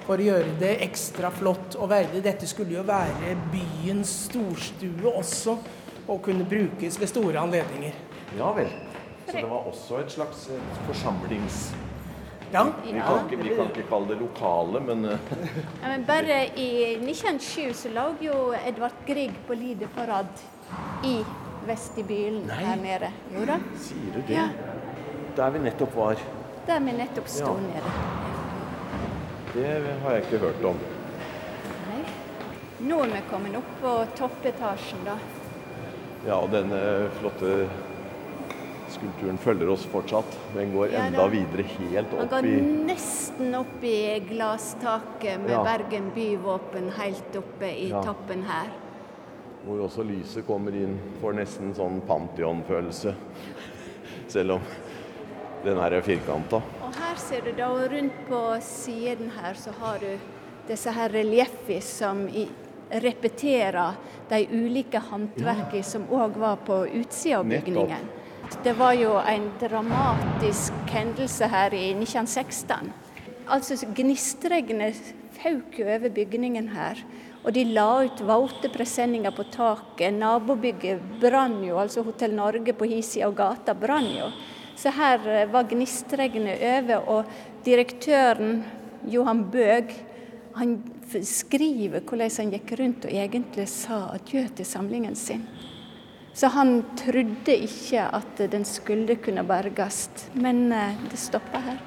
For 0.06 0.16
å 0.16 0.28
gjøre 0.30 0.54
det 0.62 0.76
ekstra 0.87 1.32
flott 1.35 1.76
og 1.76 1.90
verdig. 1.92 2.23
Dette 2.25 2.49
skulle 2.49 2.78
jo 2.78 2.87
være 2.87 3.35
byens 3.52 4.14
storstue 4.30 5.12
også, 5.12 5.58
og 6.08 6.22
kunne 6.22 6.44
brukes 6.48 7.00
ved 7.00 7.06
store 7.10 7.38
anledninger. 7.40 7.92
Ja 8.38 8.52
vel. 8.56 8.68
Så 9.26 9.32
det 9.40 9.48
var 9.50 9.66
også 9.66 9.98
et 10.04 10.10
slags 10.12 10.48
eh, 10.50 10.78
forsamlings... 10.86 11.75
Ja, 12.52 12.62
Vi 12.84 12.92
kan, 12.92 13.25
ikke, 13.26 13.42
vi 13.42 13.48
kan 13.56 13.66
ikke 13.72 13.82
kalle 13.90 14.06
det 14.12 14.16
lokale, 14.20 14.80
men 14.80 15.04
eh, 15.04 15.18
Ja, 15.82 15.88
men 15.90 16.04
bare 16.06 16.36
i 16.56 16.68
1907 16.94 17.72
så 17.75 17.88
lå 17.90 18.04
jo 18.22 18.36
Edvard 18.68 18.94
Grieg 19.06 19.34
på 19.48 19.54
Lideparad 19.58 20.30
i 21.04 21.16
vestibylen 21.66 22.46
her 22.50 22.76
nede. 22.78 23.10
Jo 23.34 23.42
da, 23.50 23.58
sier 23.82 24.14
du 24.14 24.20
det? 24.28 24.36
Ja. 24.38 24.46
Der 25.36 25.50
vi 25.50 25.64
nettopp 25.66 25.96
var. 25.98 26.22
der 26.66 26.80
vi 26.86 26.92
nettopp 27.00 27.28
sto 27.28 27.50
Ja. 27.50 27.66
nede. 27.66 27.90
Det 29.54 29.98
har 30.04 30.10
jeg 30.14 30.22
ikke 30.25 30.38
hørt 30.46 30.64
om. 30.70 30.78
Nei. 31.88 32.00
Nå 32.88 33.02
er 33.02 33.12
vi 33.16 33.20
kommet 33.30 33.56
opp 33.58 33.75
på 33.82 33.92
toppetasjen, 34.18 35.02
da. 35.06 35.18
Ja, 36.26 36.40
denne 36.50 36.78
flotte 37.21 37.68
skulpturen 38.90 39.37
følger 39.38 39.68
oss 39.71 39.85
fortsatt. 39.90 40.38
Den 40.54 40.73
går 40.75 40.90
Ja, 40.92 41.04
enda 41.06 41.26
videre 41.30 41.62
helt 41.76 42.12
Man 42.12 42.26
Den 42.26 42.28
går 42.33 42.49
i 42.50 42.61
nesten 42.88 43.54
opp 43.54 43.85
i 43.85 44.18
glasstaket 44.28 45.40
med 45.40 45.50
Ja. 45.50 45.62
Bergen 45.64 46.11
byvåpen 46.14 46.90
helt 46.99 47.37
oppe 47.37 47.71
i 47.71 47.88
Ja. 47.90 48.02
toppen 48.02 48.42
her. 48.42 48.66
Hvor 49.66 49.80
også 49.87 50.02
lyset 50.06 50.47
kommer 50.47 50.71
inn. 50.75 50.99
Får 51.21 51.35
nesten 51.35 51.75
sånn 51.75 52.00
Pantheon-følelse. 52.06 53.14
Selv 54.28 54.50
om 54.52 54.61
den 55.64 55.76
her 55.78 55.92
er 55.92 56.00
firkanta. 56.02 56.56
Og 56.83 56.95
her 56.95 57.16
ser 57.16 57.40
du 57.40 57.52
da 57.52 57.68
rundt 57.68 58.28
på 58.28 58.61
siden 58.61 59.30
her 59.30 59.54
så 59.54 59.71
har 59.80 59.99
du 59.99 60.18
disse 60.68 60.90
her 60.90 61.09
relieffer 61.09 61.80
som 61.80 62.28
i, 62.28 62.49
repeterer 62.90 63.96
de 64.28 64.42
ulike 64.52 65.00
håndverkene 65.08 65.86
som 65.86 66.06
òg 66.12 66.38
var 66.40 66.60
på 66.66 66.84
utsida 66.86 67.40
av 67.40 67.50
bygningen. 67.50 68.08
Det 68.62 68.76
var 68.78 68.94
jo 68.94 69.16
en 69.18 69.48
dramatisk 69.58 70.72
hendelse 70.94 71.48
her 71.50 71.74
i 71.74 71.88
1916. 71.96 72.92
Altså 73.50 73.78
Gnistregnet 73.94 75.14
føk 75.38 75.80
jo 75.80 75.88
over 75.90 76.12
bygningen 76.14 76.70
her. 76.74 77.00
Og 77.46 77.54
de 77.54 77.62
la 77.70 78.02
ut 78.06 78.22
våte 78.26 78.70
presenninger 78.74 79.34
på 79.34 79.46
taket. 79.54 80.14
Nabobygget 80.14 81.02
brann 81.22 81.60
jo, 81.66 81.76
altså 81.78 82.02
Hotell 82.06 82.34
Norge 82.34 82.74
på 82.74 82.88
hi 82.90 83.02
og 83.26 83.36
gata 83.38 83.74
brann 83.74 84.08
jo. 84.14 84.30
Så 84.76 84.90
her 84.92 85.22
eh, 85.30 85.46
var 85.48 85.68
gnistregnet 85.70 86.60
over, 86.60 87.06
og 87.08 87.64
direktøren 87.64 88.60
Johan 89.08 89.46
Bøg 89.50 89.94
han 90.56 90.76
skriver 91.22 92.02
hvordan 92.02 92.30
han 92.38 92.52
gikk 92.56 92.76
rundt 92.80 93.06
og 93.08 93.14
egentlig 93.14 93.68
sa 93.70 94.06
adjø 94.16 94.46
til 94.56 94.68
samlingen 94.68 95.16
sin. 95.18 95.46
Så 96.36 96.50
han 96.52 96.82
trodde 97.00 97.54
ikke 97.64 98.02
at 98.12 98.40
den 98.52 98.64
skulle 98.68 99.16
kunne 99.25 99.44
berges, 99.48 100.02
men 100.36 100.66
eh, 100.68 100.98
det 101.08 101.16
stoppa 101.16 101.62
her. 101.64 101.78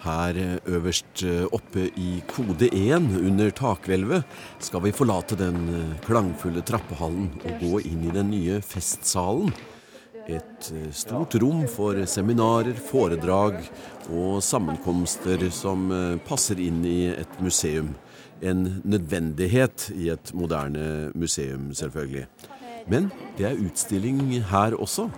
Her 0.00 0.38
eh, 0.40 0.54
øverst 0.64 1.24
eh, 1.28 1.44
oppe 1.52 1.90
i 2.00 2.22
kode 2.30 2.70
1 2.72 3.10
under 3.20 3.52
takhvelvet 3.52 4.24
skal 4.64 4.86
vi 4.86 4.94
forlate 4.96 5.36
den 5.36 5.60
klangfulle 6.06 6.64
trappehallen 6.64 7.28
og 7.44 7.60
gå 7.60 7.82
inn 7.90 8.08
i 8.08 8.16
den 8.16 8.32
nye 8.32 8.62
festsalen. 8.64 9.52
Et 10.30 10.72
stort 10.94 11.34
rom 11.42 11.66
for 11.68 11.98
seminarer, 12.08 12.76
foredrag 12.80 13.58
og 14.08 14.38
sammenkomster 14.44 15.42
som 15.52 15.88
passer 16.24 16.60
inn 16.62 16.84
i 16.86 17.00
et 17.10 17.40
museum. 17.42 17.90
En 18.42 18.80
nødvendighet 18.84 19.90
i 19.90 20.08
et 20.08 20.34
moderne 20.34 21.12
museum, 21.14 21.74
selvfølgelig. 21.74 22.26
Men 22.88 23.10
det 23.38 23.46
er 23.46 23.54
utstilling 23.54 24.44
her 24.44 24.74
også. 24.76 25.08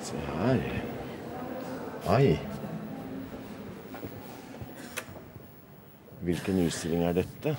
Se 0.00 0.16
her. 0.16 0.60
Ai. 2.08 2.38
Hvilken 6.22 6.66
utstilling 6.66 7.04
er 7.04 7.12
dette? 7.12 7.56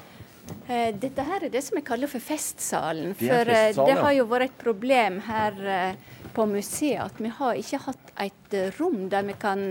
Eh, 0.68 0.92
Dette 0.98 1.24
her 1.26 1.46
er 1.46 1.54
det 1.54 1.62
som 1.66 1.78
jeg 1.78 1.86
kaller 1.86 2.10
for 2.10 2.24
festsalen. 2.24 3.14
Det 3.14 3.30
For 3.30 3.54
eh, 3.54 3.72
det 3.78 3.98
har 4.02 4.14
jo 4.18 4.28
vært 4.30 4.50
et 4.50 4.60
problem 4.62 5.20
her 5.28 5.60
eh, 5.70 6.14
på 6.36 6.46
museet 6.50 7.04
at 7.04 7.22
vi 7.22 7.32
har 7.32 7.60
ikke 7.60 7.80
hatt 7.86 8.14
et 8.26 8.56
rom 8.80 9.06
der 9.12 9.24
vi 9.28 9.36
kan 9.40 9.62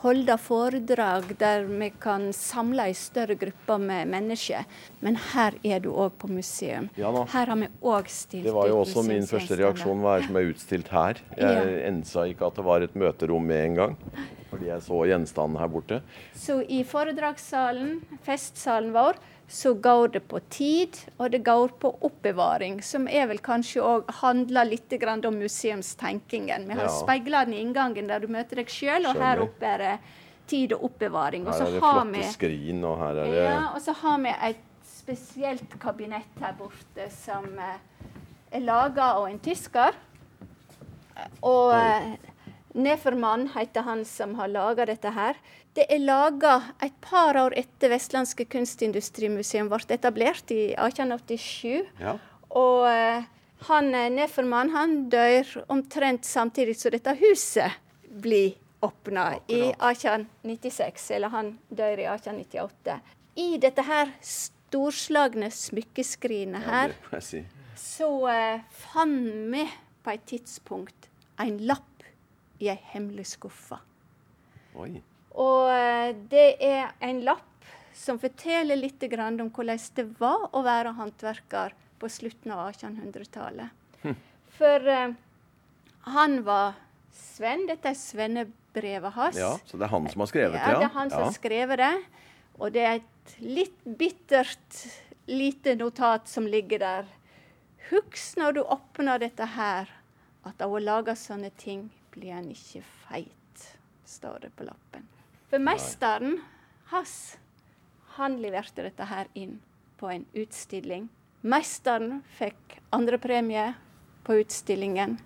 holde 0.00 0.36
foredrag, 0.40 1.34
der 1.40 1.66
vi 1.68 1.90
kan 2.00 2.30
samle 2.36 2.86
ei 2.88 2.94
større 2.96 3.36
gruppe 3.40 3.76
med 3.80 4.08
mennesker. 4.08 4.64
Men 5.04 5.18
her 5.32 5.56
er 5.60 5.82
du 5.84 5.90
òg 5.92 6.16
på 6.20 6.30
museum. 6.32 6.88
Ja. 6.96 7.12
Her 7.34 7.52
har 7.52 7.60
vi 7.60 7.68
òg 7.84 8.08
stilt 8.12 8.48
Det 8.48 8.56
var 8.56 8.70
jo 8.70 8.80
også 8.80 9.04
min 9.08 9.28
første 9.28 9.60
reaksjon. 9.60 10.00
Hva 10.00 10.16
er 10.16 10.22
det 10.22 10.30
som 10.30 10.40
er 10.40 10.52
utstilt 10.54 10.92
her? 10.94 11.20
Jeg 11.36 11.80
ensa 11.90 12.26
ikke 12.32 12.48
at 12.48 12.60
det 12.60 12.68
var 12.70 12.86
et 12.86 12.96
møterom 12.96 13.50
med 13.52 13.64
en 13.70 13.80
gang. 13.82 13.98
fordi 14.50 14.66
jeg 14.66 14.82
så 14.82 15.04
gjenstanden 15.06 15.60
her 15.60 15.68
borte. 15.70 16.00
Så 16.34 16.60
i 16.66 16.82
foredragssalen, 16.86 18.00
festsalen 18.26 18.90
vår, 18.96 19.20
så 19.50 19.74
går 19.74 20.08
det 20.08 20.20
på 20.30 20.38
tid, 20.40 20.96
og 21.16 21.30
det 21.30 21.38
går 21.38 21.72
på 21.82 21.90
oppbevaring, 22.06 22.76
som 22.86 23.08
er 23.10 23.26
vel 23.26 23.40
kanskje 23.42 23.82
òg 23.82 24.12
handler 24.20 24.68
litt 24.68 24.94
om 25.26 25.38
museumstenkingen. 25.40 26.68
Vi 26.68 26.76
har 26.78 26.86
ja. 26.86 26.92
speilene 26.94 27.56
i 27.56 27.60
inngangen 27.64 28.06
der 28.06 28.22
du 28.22 28.28
møter 28.30 28.62
deg 28.62 28.70
sjøl, 28.70 29.08
og 29.10 29.18
her 29.18 29.42
oppe 29.42 29.66
er 29.66 29.82
det 29.82 29.96
tid 30.46 30.74
og 30.76 30.84
oppbevaring. 30.92 31.48
Og 31.48 31.58
her 31.58 31.66
er 31.66 31.74
det 31.74 31.82
flotte 31.82 32.30
skrin, 32.36 32.84
og 32.86 32.96
her 33.02 33.18
er 33.24 33.34
det 33.34 33.42
Ja, 33.42 33.58
og 33.74 33.82
så 33.82 33.96
har 34.04 34.22
vi 34.22 34.36
et 34.52 34.64
spesielt 34.86 35.78
kabinett 35.82 36.38
her 36.38 36.54
borte 36.54 37.10
som 37.10 37.50
eh, 37.58 38.06
er 38.54 38.62
laga 38.62 39.16
av 39.18 39.26
en 39.32 39.42
tysker. 39.42 39.98
Og 41.42 41.74
eh, 41.74 42.29
Nefermann 42.74 43.48
heter 43.54 43.82
han 43.82 44.04
som 44.04 44.34
har 44.38 44.48
laga 44.48 44.86
dette 44.86 45.10
her. 45.14 45.38
Det 45.74 45.86
er 45.90 46.02
laga 46.02 46.56
et 46.82 46.94
par 47.02 47.38
år 47.38 47.54
etter 47.58 47.90
Vestlandske 47.92 48.46
kunstindustrimuseum 48.50 49.70
ble 49.70 49.82
etablert, 49.96 50.50
i 50.54 50.72
1887. 50.74 51.86
Ja. 52.00 52.16
Og 52.58 52.86
eh, 52.90 53.28
han 53.68 53.92
Nefermann 54.14 54.72
han 54.74 54.96
dør 55.12 55.46
omtrent 55.68 56.24
samtidig 56.24 56.78
som 56.80 56.94
dette 56.94 57.14
huset 57.20 57.78
blir 58.10 58.54
åpna 58.80 59.34
i 59.46 59.60
1896. 59.70 61.10
Eller 61.10 61.28
han 61.28 61.52
dør 61.68 61.98
i 61.98 62.08
1898. 62.08 62.98
I 63.40 63.50
dette 63.62 63.84
her 63.86 64.14
storslagne 64.24 65.50
smykkeskrinet 65.54 66.66
her, 66.66 66.96
ja, 67.12 67.20
si. 67.24 67.44
så 67.78 68.10
uh, 68.26 68.64
fant 68.70 69.52
vi 69.52 69.66
på 70.00 70.14
et 70.14 70.26
tidspunkt 70.32 71.08
en 71.40 71.60
lapp 71.68 71.89
i 72.60 72.68
ei 72.72 72.78
hemmelig 72.92 73.26
skuffe. 73.34 73.80
Oi. 74.78 75.00
Og 75.40 75.70
uh, 75.70 76.10
det 76.30 76.48
er 76.64 76.92
en 77.04 77.22
lapp 77.26 77.46
som 77.96 78.20
forteller 78.20 78.78
litt 78.78 79.02
om 79.02 79.50
hvordan 79.50 79.80
det 79.96 80.06
var 80.20 80.48
å 80.56 80.62
være 80.64 80.94
håndverker 80.96 81.74
på 82.00 82.08
slutten 82.08 82.52
av 82.54 82.70
1800-tallet. 82.70 83.68
Hm. 84.02 84.16
For 84.56 84.88
uh, 84.88 85.12
han 86.14 86.40
var 86.46 86.78
Sven. 87.12 87.66
Dette 87.68 87.90
er 87.90 87.98
svennebrevet 87.98 89.12
hans. 89.16 89.38
Ja, 89.38 89.54
Så 89.66 89.76
det 89.76 89.88
er 89.88 89.92
han 89.92 90.08
som 90.08 90.22
har 90.24 90.30
skrevet 90.30 90.56
det? 90.56 90.64
Ja, 90.64 90.78
det 90.78 90.88
er 90.88 90.96
han 90.96 91.12
som 91.12 91.24
har 91.26 91.36
skrevet 91.36 91.80
det. 91.82 91.94
Og 92.60 92.74
det 92.74 92.84
er 92.84 93.00
et 93.00 93.34
litt 93.40 93.80
bittert 93.84 94.82
lite 95.30 95.74
notat 95.78 96.28
som 96.28 96.46
ligger 96.46 96.82
der. 96.82 97.08
Husk 97.90 98.38
når 98.38 98.58
du 98.58 98.60
åpner 98.62 99.22
dette 99.22 99.46
her, 99.56 99.90
at 100.46 100.62
av 100.62 100.72
å 100.72 100.80
lage 100.80 101.14
sånne 101.18 101.50
ting 101.60 101.88
blir 102.14 102.34
en 102.36 102.50
ikke 102.52 102.82
feit, 103.06 103.64
står 104.04 104.46
det 104.46 104.50
på 104.56 104.66
lappen. 104.66 105.06
For 105.50 105.62
mesteren 105.62 106.38
hans, 106.90 107.38
han 108.16 108.38
leverte 108.42 108.84
dette 108.86 109.06
her 109.10 109.30
inn 109.34 109.58
på 110.00 110.10
en 110.10 110.26
utstilling. 110.32 111.08
Mesteren 111.40 112.20
fikk 112.36 112.78
andrepremie 112.94 113.72
på 114.26 114.40
utstillingen. 114.42 115.18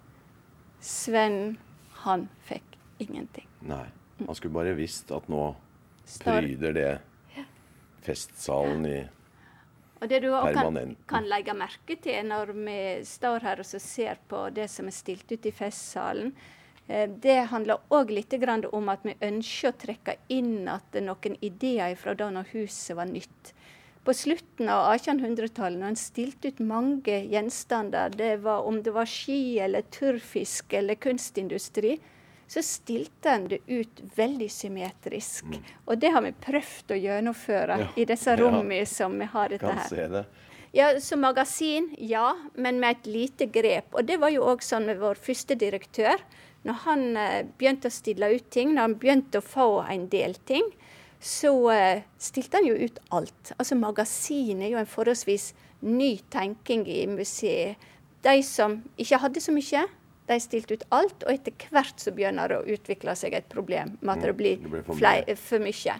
Sven, 0.80 1.56
han 2.04 2.28
fikk 2.48 2.78
ingenting. 3.02 3.48
Nei. 3.60 3.86
Han 4.20 4.34
skulle 4.34 4.54
bare 4.54 4.76
visst 4.78 5.10
at 5.10 5.26
nå 5.28 5.48
pryder 6.22 6.76
det 6.76 6.90
festsalen 8.04 8.86
i 8.86 8.98
og 10.04 10.10
det 10.10 10.18
du 10.20 10.28
kan, 10.52 10.76
kan 11.08 11.24
legge 11.30 11.54
merke 11.56 11.94
til 12.02 12.26
når 12.28 12.50
vi 12.58 12.80
står 13.08 13.46
her 13.46 13.62
og 13.62 13.68
ser 13.70 14.18
på 14.28 14.42
det 14.52 14.66
som 14.68 14.90
er 14.90 14.92
stilt 14.92 15.30
ut 15.32 15.46
i 15.48 15.52
festsalen, 15.54 16.34
det 16.86 17.36
handler 17.48 17.80
òg 17.94 18.10
litt 18.12 18.34
om 18.72 18.88
at 18.92 19.04
vi 19.04 19.14
ønsker 19.20 19.72
å 19.72 19.78
trekke 19.78 20.16
inn 20.28 20.68
at 20.68 20.96
noen 21.00 21.36
ideer 21.40 21.94
fra 21.96 22.14
da 22.14 22.30
når 22.30 22.50
huset 22.52 22.96
var 22.96 23.08
nytt. 23.08 23.54
På 24.04 24.12
slutten 24.12 24.68
av 24.68 24.90
1800-tallet, 24.92 25.80
når 25.80 25.94
en 25.94 25.96
stilte 25.96 26.50
ut 26.52 26.58
mange 26.60 27.22
gjenstander, 27.24 28.12
det 28.12 28.42
var, 28.44 28.66
om 28.68 28.82
det 28.84 28.92
var 28.92 29.08
ski 29.08 29.58
eller 29.64 29.86
turfisk 29.88 30.76
eller 30.76 31.00
kunstindustri, 31.00 31.96
så 32.46 32.60
stilte 32.62 33.30
en 33.32 33.48
det 33.48 33.62
ut 33.66 34.02
veldig 34.16 34.50
symmetrisk. 34.52 35.48
Mm. 35.48 35.62
Og 35.88 35.98
det 35.98 36.12
har 36.12 36.24
vi 36.26 36.34
prøvd 36.36 36.92
å 36.92 36.98
gjennomføre 37.00 37.78
ja. 37.80 37.90
i 37.96 38.04
disse 38.08 38.36
rommene 38.36 38.82
ja. 38.82 38.90
som 38.92 39.16
vi 39.16 39.30
har 39.32 39.54
dette 39.54 39.72
kan 39.72 39.88
Se 39.88 40.08
det. 40.12 40.26
Ja, 40.74 40.88
Som 41.00 41.22
magasin, 41.22 41.92
ja, 41.98 42.34
men 42.54 42.80
med 42.82 42.98
et 42.98 43.06
lite 43.06 43.46
grep. 43.46 43.94
Og 43.94 44.04
det 44.04 44.18
var 44.20 44.34
jo 44.34 44.42
òg 44.50 44.62
sånn 44.66 44.88
med 44.90 44.98
vår 45.00 45.20
første 45.22 45.54
direktør. 45.56 46.18
Når 46.64 46.80
han 46.86 47.04
uh, 47.18 47.40
begynte 47.58 47.90
å 47.90 47.94
stille 47.94 48.30
ut 48.34 48.46
ting, 48.52 48.72
når 48.74 48.88
han 48.88 48.98
begynte 49.00 49.40
å 49.40 49.44
få 49.44 49.68
en 49.92 50.08
del 50.12 50.36
ting, 50.48 50.66
så 51.24 51.52
uh, 51.72 52.04
stilte 52.20 52.60
han 52.60 52.68
jo 52.68 52.76
ut 52.76 53.00
alt. 53.16 53.52
Altså 53.58 53.76
Magasin 53.80 54.62
er 54.62 54.72
jo 54.72 54.80
en 54.80 54.88
forholdsvis 54.88 55.52
ny 55.84 56.16
tenking 56.32 56.86
i 56.88 57.04
museet. 57.08 57.80
De 58.24 58.40
som 58.44 58.78
ikke 59.00 59.20
hadde 59.20 59.42
så 59.44 59.52
mye, 59.52 59.84
de 60.24 60.38
stilte 60.40 60.78
ut 60.78 60.86
alt, 60.96 61.26
og 61.26 61.32
etter 61.34 61.66
hvert 61.72 62.00
så 62.00 62.12
begynner 62.16 62.48
det 62.48 62.60
å 62.60 62.76
utvikle 62.76 63.12
seg 63.18 63.36
et 63.36 63.48
problem 63.52 63.98
med 64.00 64.14
at 64.14 64.24
det 64.24 64.32
mm, 64.32 64.38
blir, 64.38 64.62
det 64.62 64.72
blir 64.72 64.86
for, 64.86 65.00
flere, 65.00 65.36
for, 65.36 65.64
mye. 65.64 65.98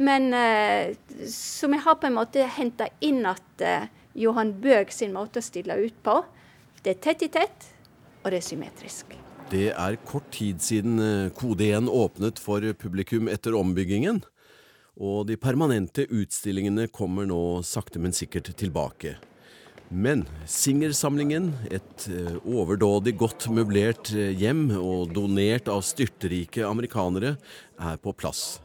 Men 0.00 0.30
uh, 0.32 1.26
som 1.28 1.74
jeg 1.76 1.84
har 1.84 1.98
på 2.00 2.08
en 2.08 2.16
måte 2.16 2.46
henta 2.56 2.88
inn 3.04 3.20
at 3.28 3.64
uh, 3.64 3.88
Johan 4.18 4.54
Bøg 4.62 4.92
sin 4.94 5.12
måte 5.12 5.42
å 5.42 5.44
stille 5.44 5.76
ut 5.82 6.00
på, 6.06 6.16
det 6.84 6.94
er 6.94 7.02
tett 7.04 7.26
i 7.26 7.30
tett, 7.34 7.68
og 8.22 8.30
det 8.32 8.40
er 8.40 8.46
symmetrisk. 8.46 9.16
Det 9.48 9.70
er 9.72 9.96
kort 10.04 10.26
tid 10.34 10.60
siden 10.60 10.98
eh, 11.00 11.30
Kode 11.36 11.70
1 11.72 11.88
åpnet 11.88 12.40
for 12.42 12.64
publikum 12.76 13.30
etter 13.32 13.56
ombyggingen. 13.56 14.20
Og 14.98 15.28
de 15.28 15.38
permanente 15.40 16.04
utstillingene 16.10 16.88
kommer 16.90 17.28
nå 17.28 17.62
sakte, 17.64 18.02
men 18.02 18.12
sikkert 18.12 18.50
tilbake. 18.58 19.14
Men 19.88 20.26
Singer-samlingen, 20.44 21.52
et 21.72 22.08
eh, 22.12 22.36
overdådig 22.44 23.14
godt 23.16 23.48
møblert 23.54 24.12
eh, 24.12 24.34
hjem 24.36 24.66
og 24.76 25.14
donert 25.16 25.70
av 25.72 25.80
styrterike 25.86 26.66
amerikanere, 26.68 27.38
er 27.80 28.02
på 28.02 28.12
plass. 28.12 28.58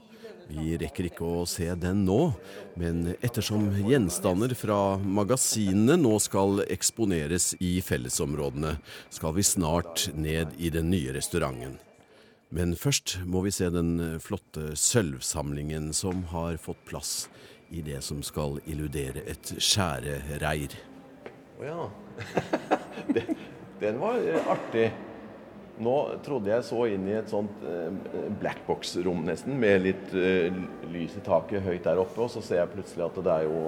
Vi 0.49 0.75
rekker 0.81 1.07
ikke 1.07 1.25
å 1.25 1.45
se 1.49 1.69
den 1.79 2.03
nå, 2.07 2.33
men 2.79 3.13
ettersom 3.23 3.69
gjenstander 3.87 4.53
fra 4.57 4.97
magasinene 4.99 5.97
nå 6.01 6.17
skal 6.23 6.63
eksponeres 6.67 7.53
i 7.63 7.77
fellesområdene, 7.85 8.75
skal 9.13 9.35
vi 9.37 9.45
snart 9.47 10.09
ned 10.15 10.53
i 10.59 10.71
den 10.73 10.91
nye 10.93 11.15
restauranten. 11.15 11.79
Men 12.53 12.75
først 12.77 13.17
må 13.25 13.41
vi 13.47 13.53
se 13.55 13.71
den 13.73 14.19
flotte 14.21 14.75
sølvsamlingen 14.77 15.89
som 15.97 16.21
har 16.29 16.59
fått 16.61 16.83
plass 16.85 17.13
i 17.73 17.81
det 17.81 18.03
som 18.05 18.19
skal 18.25 18.59
illudere 18.69 19.23
et 19.29 19.55
skjærereir. 19.57 20.75
Å 21.57 21.65
ja. 21.65 21.87
den 23.81 23.97
var 24.01 24.21
eh, 24.21 24.53
artig. 24.53 24.91
Nå 25.81 25.95
trodde 26.25 26.51
jeg 26.51 26.65
så 26.67 26.83
inn 26.93 27.07
i 27.09 27.15
et 27.17 27.31
sånt 27.31 27.63
eh, 27.65 27.89
blackbox-rom 28.41 29.23
nesten, 29.25 29.55
med 29.57 29.81
litt 29.81 30.13
uh, 30.13 30.53
lys 30.93 31.15
i 31.17 31.23
taket 31.25 31.65
høyt 31.65 31.87
der 31.87 32.01
oppe, 32.01 32.21
og 32.21 32.29
så 32.29 32.43
ser 32.45 32.61
jeg 32.61 32.73
plutselig 32.75 33.07
at 33.07 33.17
det 33.25 33.33
er 33.39 33.47
jo 33.47 33.63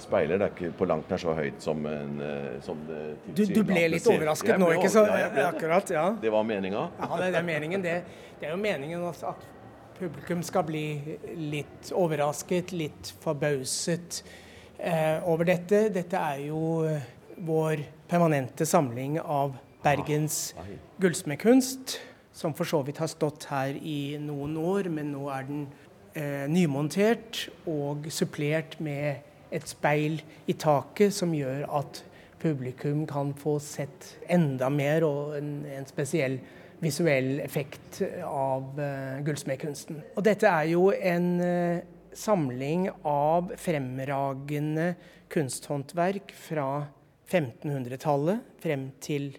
speiler. 0.00 0.40
Det 0.40 0.46
er 0.46 0.54
ikke 0.56 0.72
på 0.80 0.88
langt 0.88 1.12
nær 1.12 1.20
så 1.20 1.34
høyt 1.36 1.60
som 1.62 1.84
en 1.86 2.16
som 2.64 2.80
du, 2.88 3.44
du, 3.44 3.60
ble 3.68 3.84
litt 3.92 4.08
overrasket 4.08 4.58
nå, 4.58 4.72
ikke 4.78 4.90
så? 4.90 5.04
Ja, 5.06 5.28
akkurat, 5.50 5.92
ja. 5.94 6.08
Det 6.22 6.32
var 6.32 6.48
meninga? 6.48 6.88
Ja, 6.96 7.10
det, 7.20 7.28
det, 7.28 7.42
er 7.42 7.46
meningen. 7.46 7.84
Det, 7.84 7.98
det 8.40 8.48
er 8.48 8.56
jo 8.56 8.62
meningen 8.64 9.04
at 9.12 9.44
publikum 10.02 10.42
skal 10.42 10.64
bli 10.66 10.86
litt 11.38 11.92
overrasket, 11.94 12.72
litt 12.74 13.12
forbauset 13.22 14.22
eh, 14.78 15.22
over 15.28 15.46
dette. 15.46 15.86
Dette 15.94 16.18
er 16.18 16.46
jo 16.48 16.82
eh, 16.88 17.04
vår 17.46 17.84
permanente 18.10 18.66
samling 18.66 19.20
av 19.22 19.54
Bergens 19.82 20.54
gullsmedkunst, 21.02 21.98
som 22.32 22.54
for 22.54 22.68
så 22.68 22.82
vidt 22.86 23.00
har 23.02 23.10
stått 23.10 23.48
her 23.50 23.76
i 23.76 24.16
noen 24.22 24.56
år, 24.60 24.88
men 24.92 25.10
nå 25.14 25.26
er 25.34 25.48
den 25.48 25.66
eh, 26.14 26.46
nymontert 26.50 27.48
og 27.68 28.06
supplert 28.14 28.78
med 28.80 29.28
et 29.52 29.68
speil 29.68 30.22
i 30.48 30.56
taket 30.56 31.12
som 31.14 31.34
gjør 31.36 31.66
at 31.80 32.02
publikum 32.42 33.04
kan 33.06 33.34
få 33.38 33.58
sett 33.62 34.16
enda 34.32 34.70
mer 34.72 35.04
og 35.06 35.36
en, 35.38 35.54
en 35.68 35.86
spesiell 35.86 36.38
visuell 36.82 37.36
effekt 37.42 38.00
av 38.26 38.80
eh, 38.80 39.20
gullsmedkunsten. 39.26 40.00
Og 40.16 40.24
dette 40.26 40.50
er 40.50 40.72
jo 40.72 40.88
en 40.94 41.28
eh, 41.44 41.84
samling 42.14 42.88
av 43.08 43.52
fremragende 43.60 44.92
kunsthåndverk 45.32 46.34
fra 46.36 46.68
1500-tallet 47.30 48.42
frem 48.60 48.90
til 49.02 49.30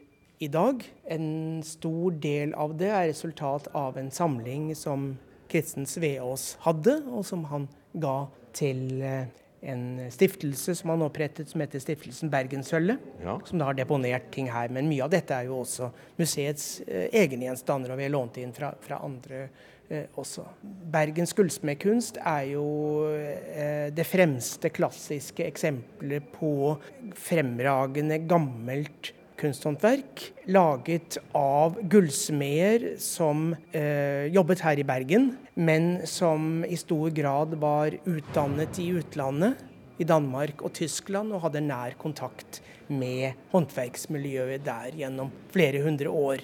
i 0.43 0.47
dag. 0.51 0.83
En 1.07 1.61
stor 1.63 2.11
del 2.23 2.53
av 2.59 2.75
det 2.79 2.89
er 2.91 3.07
resultat 3.11 3.69
av 3.77 3.97
en 3.99 4.11
samling 4.11 4.73
som 4.75 5.13
Kristen 5.51 5.87
Sveås 5.87 6.57
hadde, 6.65 6.97
og 7.07 7.23
som 7.27 7.45
han 7.51 7.69
ga 7.93 8.17
til 8.57 9.01
eh, 9.05 9.31
en 9.63 10.11
stiftelse 10.11 10.75
som 10.75 10.91
han 10.91 11.05
opprettet 11.05 11.51
som 11.51 11.61
heter 11.63 11.81
Stiftelsen 11.81 12.31
Bergensølvet. 12.33 13.03
Ja. 13.23 13.37
Som 13.47 13.61
da 13.61 13.69
har 13.69 13.77
deponert 13.77 14.27
ting 14.33 14.49
her. 14.51 14.71
Men 14.73 14.89
mye 14.91 15.05
av 15.05 15.13
dette 15.13 15.37
er 15.37 15.47
jo 15.47 15.61
også 15.61 15.91
museets 16.19 16.81
eh, 16.87 17.07
egne 17.23 17.47
gjenstander, 17.47 17.93
og 17.93 18.01
vi 18.01 18.07
har 18.07 18.13
lånt 18.15 18.41
inn 18.41 18.53
fra, 18.55 18.73
fra 18.83 18.99
andre 19.05 19.45
eh, 19.87 20.09
også. 20.19 20.45
Bergens 20.93 21.35
gullsmedkunst 21.37 22.19
er 22.19 22.51
jo 22.51 22.67
eh, 23.15 23.89
det 23.95 24.07
fremste 24.09 24.73
klassiske 24.73 25.47
eksempelet 25.47 26.31
på 26.35 26.73
fremragende 27.15 28.19
gammelt 28.27 29.13
kunsthåndverk. 29.43 30.23
Laget 30.55 31.17
av 31.37 31.75
gullsmeder 31.91 32.93
som 33.01 33.51
eh, 33.75 34.25
jobbet 34.33 34.63
her 34.63 34.79
i 34.79 34.85
Bergen, 34.87 35.33
men 35.53 36.07
som 36.07 36.63
i 36.65 36.77
stor 36.79 37.09
grad 37.15 37.55
var 37.61 37.97
utdannet 38.05 38.79
i 38.79 38.87
utlandet. 38.95 39.53
I 40.01 40.05
Danmark 40.09 40.63
og 40.65 40.73
Tyskland, 40.73 41.29
og 41.35 41.41
hadde 41.43 41.61
nær 41.61 41.93
kontakt 42.01 42.61
med 42.89 43.33
håndverksmiljøet 43.51 44.63
der 44.65 44.91
gjennom 44.97 45.29
flere 45.53 45.83
hundre 45.85 46.09
år. 46.09 46.41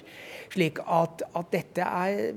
Slik 0.54 0.78
at, 0.86 1.24
at 1.36 1.50
dette 1.56 1.82
er, 1.82 2.34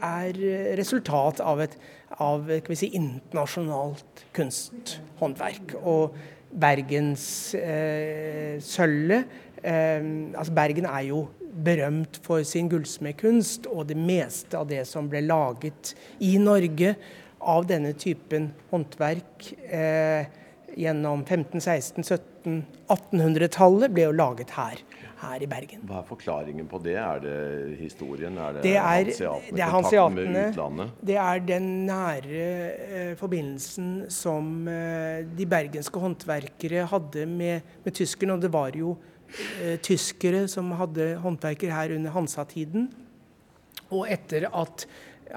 er, 0.00 0.32
resultat 0.80 1.40
av 1.44 1.60
et 1.66 1.76
av, 2.18 2.48
si, 2.72 2.88
internasjonalt 2.96 4.24
kunsthåndverk. 4.36 5.74
Og 5.84 6.16
Bergenssølvet 6.48 9.20
eh, 9.20 9.26
altså 9.64 10.52
Bergen 10.54 10.86
er 10.86 11.06
jo 11.08 11.24
berømt 11.64 12.20
for 12.22 12.44
sin 12.46 12.68
gullsmedkunst, 12.70 13.66
og 13.72 13.88
det 13.90 13.96
meste 13.98 14.58
av 14.58 14.68
det 14.70 14.84
som 14.88 15.08
ble 15.10 15.24
laget 15.26 15.94
i 16.24 16.36
Norge 16.42 16.94
av 17.38 17.66
denne 17.70 17.94
typen 17.98 18.52
håndverk 18.72 19.52
eh, 19.70 20.28
gjennom 20.78 21.24
15-, 21.24 21.62
16-, 21.62 22.04
17-, 22.04 22.62
1800-tallet, 22.90 23.92
ble 23.94 24.08
jo 24.08 24.16
laget 24.16 24.54
her. 24.58 24.84
Her 25.18 25.42
i 25.42 25.48
Bergen. 25.50 25.80
Hva 25.82 25.96
er 25.98 26.04
forklaringen 26.06 26.68
på 26.70 26.78
det? 26.78 26.92
Er 27.02 27.18
det 27.18 27.38
historien? 27.80 28.36
Er 28.38 28.54
det, 28.54 28.60
det 28.62 28.76
er, 28.78 29.08
det 29.08 29.64
er 29.64 29.72
hanseatene, 29.72 30.28
med 30.30 30.52
utlandet? 30.52 30.92
Det 31.10 31.16
er 31.18 31.42
den 31.42 31.66
nære 31.88 32.44
eh, 32.44 33.10
forbindelsen 33.18 33.88
som 34.14 34.68
eh, 34.70 35.26
de 35.26 35.48
bergenske 35.50 36.04
håndverkere 36.04 36.86
hadde 36.92 37.26
med, 37.26 37.74
med 37.82 37.98
tyskerne. 37.98 38.36
Og 38.38 38.46
det 38.46 38.52
var 38.54 38.78
jo 38.78 38.94
tyskere 39.84 40.46
som 40.50 40.70
hadde 40.78 41.12
håndverker 41.22 41.72
her 41.74 41.92
under 41.96 42.14
Hansa-tiden. 42.14 42.88
Og 43.88 44.08
etter 44.10 44.48
at 44.48 44.86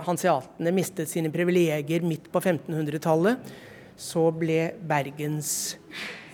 hanseatene 0.08 0.74
mistet 0.76 1.10
sine 1.12 1.32
privilegier 1.34 2.04
midt 2.06 2.30
på 2.32 2.42
1500-tallet, 2.42 3.52
så 4.02 4.28
ble 4.34 4.72
Bergens 4.88 5.78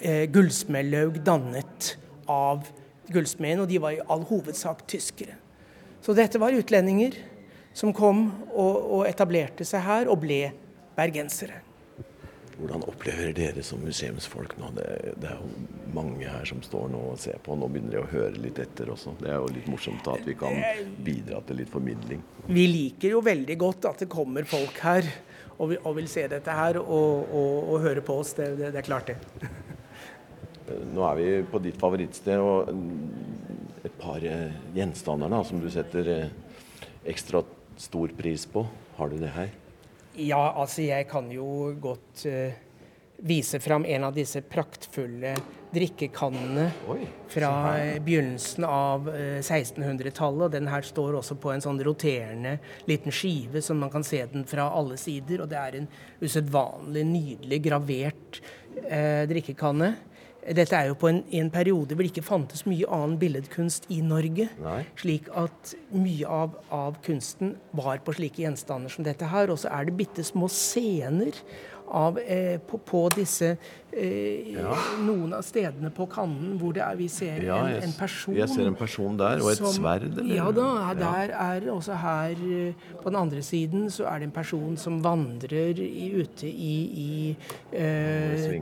eh, 0.02 0.26
gullsmedlaug 0.32 1.20
dannet 1.26 1.96
av 2.30 2.68
gullsmedene, 3.12 3.64
og 3.64 3.72
de 3.72 3.82
var 3.82 3.96
i 3.96 4.04
all 4.12 4.24
hovedsak 4.28 4.86
tyskere. 4.90 5.38
Så 6.04 6.16
dette 6.16 6.40
var 6.40 6.56
utlendinger 6.56 7.18
som 7.78 7.94
kom 7.96 8.28
og, 8.54 8.76
og 9.00 9.08
etablerte 9.10 9.68
seg 9.68 9.84
her, 9.86 10.12
og 10.12 10.22
ble 10.24 10.42
bergensere. 10.98 11.67
Hvordan 12.58 12.84
opplever 12.90 13.36
dere 13.38 13.62
som 13.66 13.84
museumsfolk 13.86 14.56
nå? 14.58 14.72
Det, 14.74 14.86
det, 15.22 15.30
er 15.30 15.38
jo 15.38 15.92
mange 15.94 16.26
her 16.26 16.48
som 16.50 16.64
står 16.66 16.88
nå 16.90 17.04
og 17.12 17.20
ser 17.22 17.38
på. 17.46 17.54
Nå 17.54 17.70
begynner 17.70 17.94
de 17.94 18.02
å 18.02 18.10
høre 18.10 18.42
litt 18.42 18.58
etter 18.64 18.90
også. 18.94 19.14
Det 19.22 19.30
er 19.30 19.38
jo 19.38 19.52
litt 19.54 19.70
morsomt 19.70 20.10
at 20.10 20.26
vi 20.26 20.34
kan 20.40 20.58
bidra 21.06 21.44
til 21.46 21.62
litt 21.62 21.70
formidling. 21.70 22.24
Vi 22.50 22.66
liker 22.72 23.14
jo 23.14 23.22
veldig 23.26 23.58
godt 23.62 23.90
at 23.92 24.02
det 24.04 24.10
kommer 24.10 24.48
folk 24.50 24.82
her 24.86 25.06
og 25.58 25.74
og 25.78 25.96
vil 25.98 26.10
se 26.10 26.28
dette 26.30 26.54
her 26.54 26.78
og, 26.78 27.30
og, 27.34 27.54
og 27.74 27.86
høre 27.86 28.04
på 28.06 28.20
oss. 28.22 28.36
Det, 28.38 28.52
det, 28.60 28.72
det 28.76 28.82
er 28.84 28.86
klart, 28.86 29.10
det. 29.10 29.18
Nå 30.94 31.06
er 31.08 31.16
vi 31.18 31.28
på 31.48 31.62
ditt 31.64 31.80
favorittsted, 31.80 32.42
og 32.44 33.86
et 33.88 33.94
par 34.02 34.24
eh, 34.26 34.52
gjenstander 34.76 35.32
da, 35.32 35.40
som 35.48 35.62
du 35.64 35.70
setter 35.72 36.10
eh, 36.12 36.34
ekstra 37.08 37.42
stor 37.80 38.12
pris 38.18 38.46
på. 38.52 38.66
Har 38.98 39.14
du 39.14 39.18
det 39.22 39.32
her? 39.36 39.54
Ja, 40.18 40.54
altså 40.58 40.82
jeg 40.82 41.06
kan 41.12 41.28
jo 41.30 41.76
godt 41.78 42.24
uh, 42.26 42.56
vise 43.28 43.60
fram 43.62 43.86
en 43.86 44.08
av 44.08 44.16
disse 44.16 44.42
praktfulle 44.42 45.36
drikkekannene 45.74 46.64
Oi, 46.90 47.04
fra 47.30 47.52
begynnelsen 48.02 48.66
av 48.66 49.06
uh, 49.12 49.38
1600-tallet. 49.44 50.48
og 50.48 50.56
Den 50.56 50.72
her 50.72 50.88
står 50.88 51.20
også 51.20 51.38
på 51.42 51.54
en 51.54 51.62
sånn 51.62 51.84
roterende 51.86 52.56
liten 52.90 53.14
skive, 53.14 53.62
så 53.62 53.78
man 53.78 53.94
kan 53.94 54.06
se 54.08 54.24
den 54.32 54.48
fra 54.50 54.72
alle 54.74 54.98
sider. 54.98 55.46
Og 55.46 55.52
det 55.54 55.62
er 55.62 55.80
en 55.84 55.90
usedvanlig 56.24 57.06
nydelig 57.12 57.62
gravert 57.70 58.42
uh, 58.42 59.24
drikkekanne. 59.30 59.94
Dette 60.56 60.78
er 60.78 60.90
jo 60.92 60.96
på 61.00 61.10
en, 61.10 61.22
en, 61.36 61.50
periode 61.52 61.96
hvor 61.96 62.06
det 62.06 62.14
ikke 62.14 62.24
fantes 62.24 62.64
mye 62.70 62.88
annen 62.94 63.18
billedkunst 63.20 63.90
i 63.92 64.00
Norge. 64.06 64.48
Nei. 64.64 64.80
Slik 65.00 65.28
at 65.36 65.74
mye 65.92 66.28
av, 66.28 66.56
av, 66.72 67.00
kunsten 67.04 67.56
var 67.76 68.00
på 68.06 68.16
slike 68.16 68.46
gjenstander 68.46 68.94
som 68.94 69.08
dette 69.08 69.28
her. 69.28 69.52
Og 69.52 69.60
så 69.64 69.72
er 69.76 69.90
det 69.90 69.98
bitte 70.00 70.24
små 70.28 70.48
scener 70.52 71.36
av, 71.88 72.20
eh, 72.20 72.60
på, 72.60 72.78
på, 72.78 73.02
disse 73.16 73.56
eh, 73.92 74.54
ja. 74.54 74.74
Noen 75.04 75.34
av 75.38 75.44
stedene 75.46 75.92
på 75.96 76.08
kannen 76.12 76.58
hvor 76.60 76.78
er, 76.78 76.96
vi 77.00 77.08
ser 77.12 77.44
ja, 77.46 77.60
en, 77.68 77.88
en, 77.88 77.94
person 77.98 78.36
Jeg 78.38 78.50
ser 78.52 78.68
en 78.68 78.78
person 78.78 79.18
der, 79.20 79.42
og 79.44 79.52
et 79.52 79.62
som, 79.62 79.72
sverd? 79.76 80.08
Eller? 80.12 80.34
Ja 80.36 80.50
da. 80.56 80.68
Der 80.98 81.34
er 81.36 81.70
også 81.72 81.98
her 82.02 82.36
eh, 82.36 82.88
På 83.02 83.10
den 83.10 83.20
andre 83.20 83.44
siden 83.46 83.88
så 83.94 84.08
er 84.12 84.20
det 84.20 84.30
en 84.30 84.36
person 84.36 84.78
som 84.80 85.00
vandrer 85.04 85.80
i, 85.84 86.10
ute 86.18 86.50
i, 86.50 86.76
i 86.98 87.12
eh, 87.72 88.58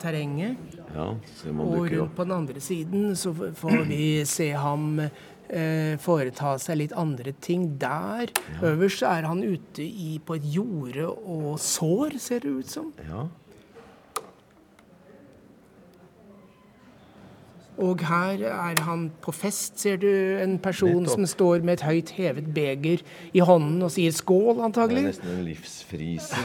terrenget. 0.00 0.56
Ja, 0.94 1.10
og 1.50 1.88
rundt 1.90 2.14
på 2.16 2.24
den 2.24 2.32
andre 2.32 2.60
siden 2.60 3.16
så 3.18 3.32
får 3.34 3.84
vi 3.88 4.24
se 4.28 4.50
ham 4.54 5.00
foreta 6.00 6.54
seg 6.58 6.80
litt 6.80 6.94
andre 6.98 7.34
ting. 7.44 7.74
Der 7.78 8.30
ja. 8.32 8.72
øverst 8.72 9.04
er 9.06 9.28
han 9.28 9.44
ute 9.44 9.84
i, 9.84 10.18
på 10.24 10.38
et 10.38 10.46
jorde 10.56 11.06
og 11.10 11.58
sår, 11.60 12.18
ser 12.18 12.44
det 12.46 12.54
ut 12.62 12.70
som. 12.70 12.92
Ja. 13.06 13.26
Og 17.76 18.04
her 18.06 18.38
er 18.46 18.80
han 18.86 19.08
på 19.22 19.32
fest, 19.34 19.80
ser 19.80 19.96
du. 19.96 20.06
En 20.42 20.58
person 20.58 21.02
Nettopp. 21.02 21.14
som 21.14 21.26
står 21.26 21.64
med 21.66 21.80
et 21.80 21.82
høyt 21.82 22.10
hevet 22.14 22.54
beger 22.54 23.02
i 23.32 23.42
hånden 23.42 23.82
og 23.82 23.90
sier 23.90 24.14
skål, 24.14 24.60
antagelig. 24.62 25.02
Det 25.02 25.08
er 25.08 25.14
nesten 25.16 25.32
en 25.34 25.44
livsfrise 25.48 26.44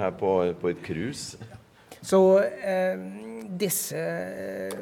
her 0.00 0.14
på, 0.16 0.32
på 0.60 0.72
et 0.72 0.80
krus. 0.84 1.36
Så 2.00 2.22
eh, 2.40 2.96
disse 3.60 4.00
eh, 4.00 4.72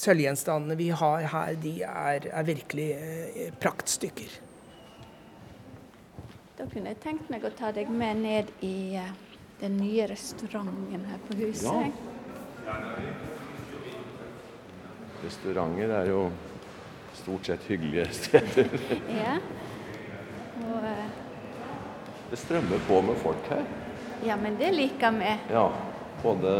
sølvgjenstandene 0.00 0.76
vi 0.78 0.90
har 0.96 1.26
her, 1.32 1.56
de 1.60 1.74
er, 1.84 2.28
er 2.32 2.46
virkelig 2.48 2.88
eh, 2.96 3.50
praktstykker. 3.60 4.38
Da 6.58 6.68
kunne 6.68 6.92
jeg 6.92 7.00
tenkt 7.04 7.30
meg 7.32 7.44
å 7.44 7.52
ta 7.56 7.72
deg 7.76 7.90
med 7.92 8.22
ned 8.24 8.52
i 8.64 8.96
eh, 9.00 9.12
den 9.60 9.76
nye 9.80 10.06
restauranten 10.08 11.04
her 11.08 11.20
på 11.28 11.36
huset. 11.42 11.98
Ja. 12.64 12.76
Restauranter 15.20 15.92
er 15.98 16.08
jo 16.08 16.22
stort 17.20 17.50
sett 17.50 17.66
hyggelige 17.68 18.06
steder. 18.22 18.72
ja. 19.18 19.36
Og, 20.70 20.86
det 22.30 22.38
strømmer 22.38 22.80
på 22.86 23.00
med 23.02 23.16
folk 23.20 23.48
her. 23.50 23.64
Ja, 24.24 24.36
men 24.38 24.56
det 24.60 24.70
liker 24.76 25.12
vi. 25.16 25.32
Ja. 25.50 25.66
Både 26.22 26.54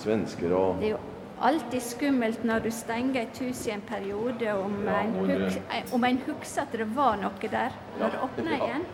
svensker 0.00 0.54
og 0.56 0.78
Det 0.80 0.92
er 0.92 0.94
jo 0.94 1.00
alltid 1.40 1.82
skummelt 1.82 2.44
når 2.44 2.58
du 2.58 2.70
stenger 2.70 3.22
et 3.22 3.38
hus 3.40 3.66
i 3.66 3.70
en 3.74 3.80
periode, 3.88 4.52
om, 4.52 4.88
en, 4.88 5.14
huk, 5.14 5.52
om 5.94 6.04
en 6.04 6.18
husker 6.26 6.62
at 6.62 6.74
det 6.76 6.88
var 6.96 7.16
noe 7.20 7.50
der 7.52 7.76
når 7.98 8.14
det 8.14 8.20
åpner 8.26 8.52
igjen. 8.58 8.84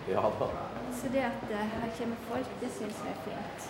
Så 0.96 1.10
det 1.12 1.24
at 1.26 1.42
uh, 1.50 1.56
her 1.56 1.90
kommer 1.98 2.16
folk, 2.28 2.52
det 2.60 2.70
syns 2.76 3.02
jeg 3.04 3.12
er 3.12 3.20
fint. 3.26 3.60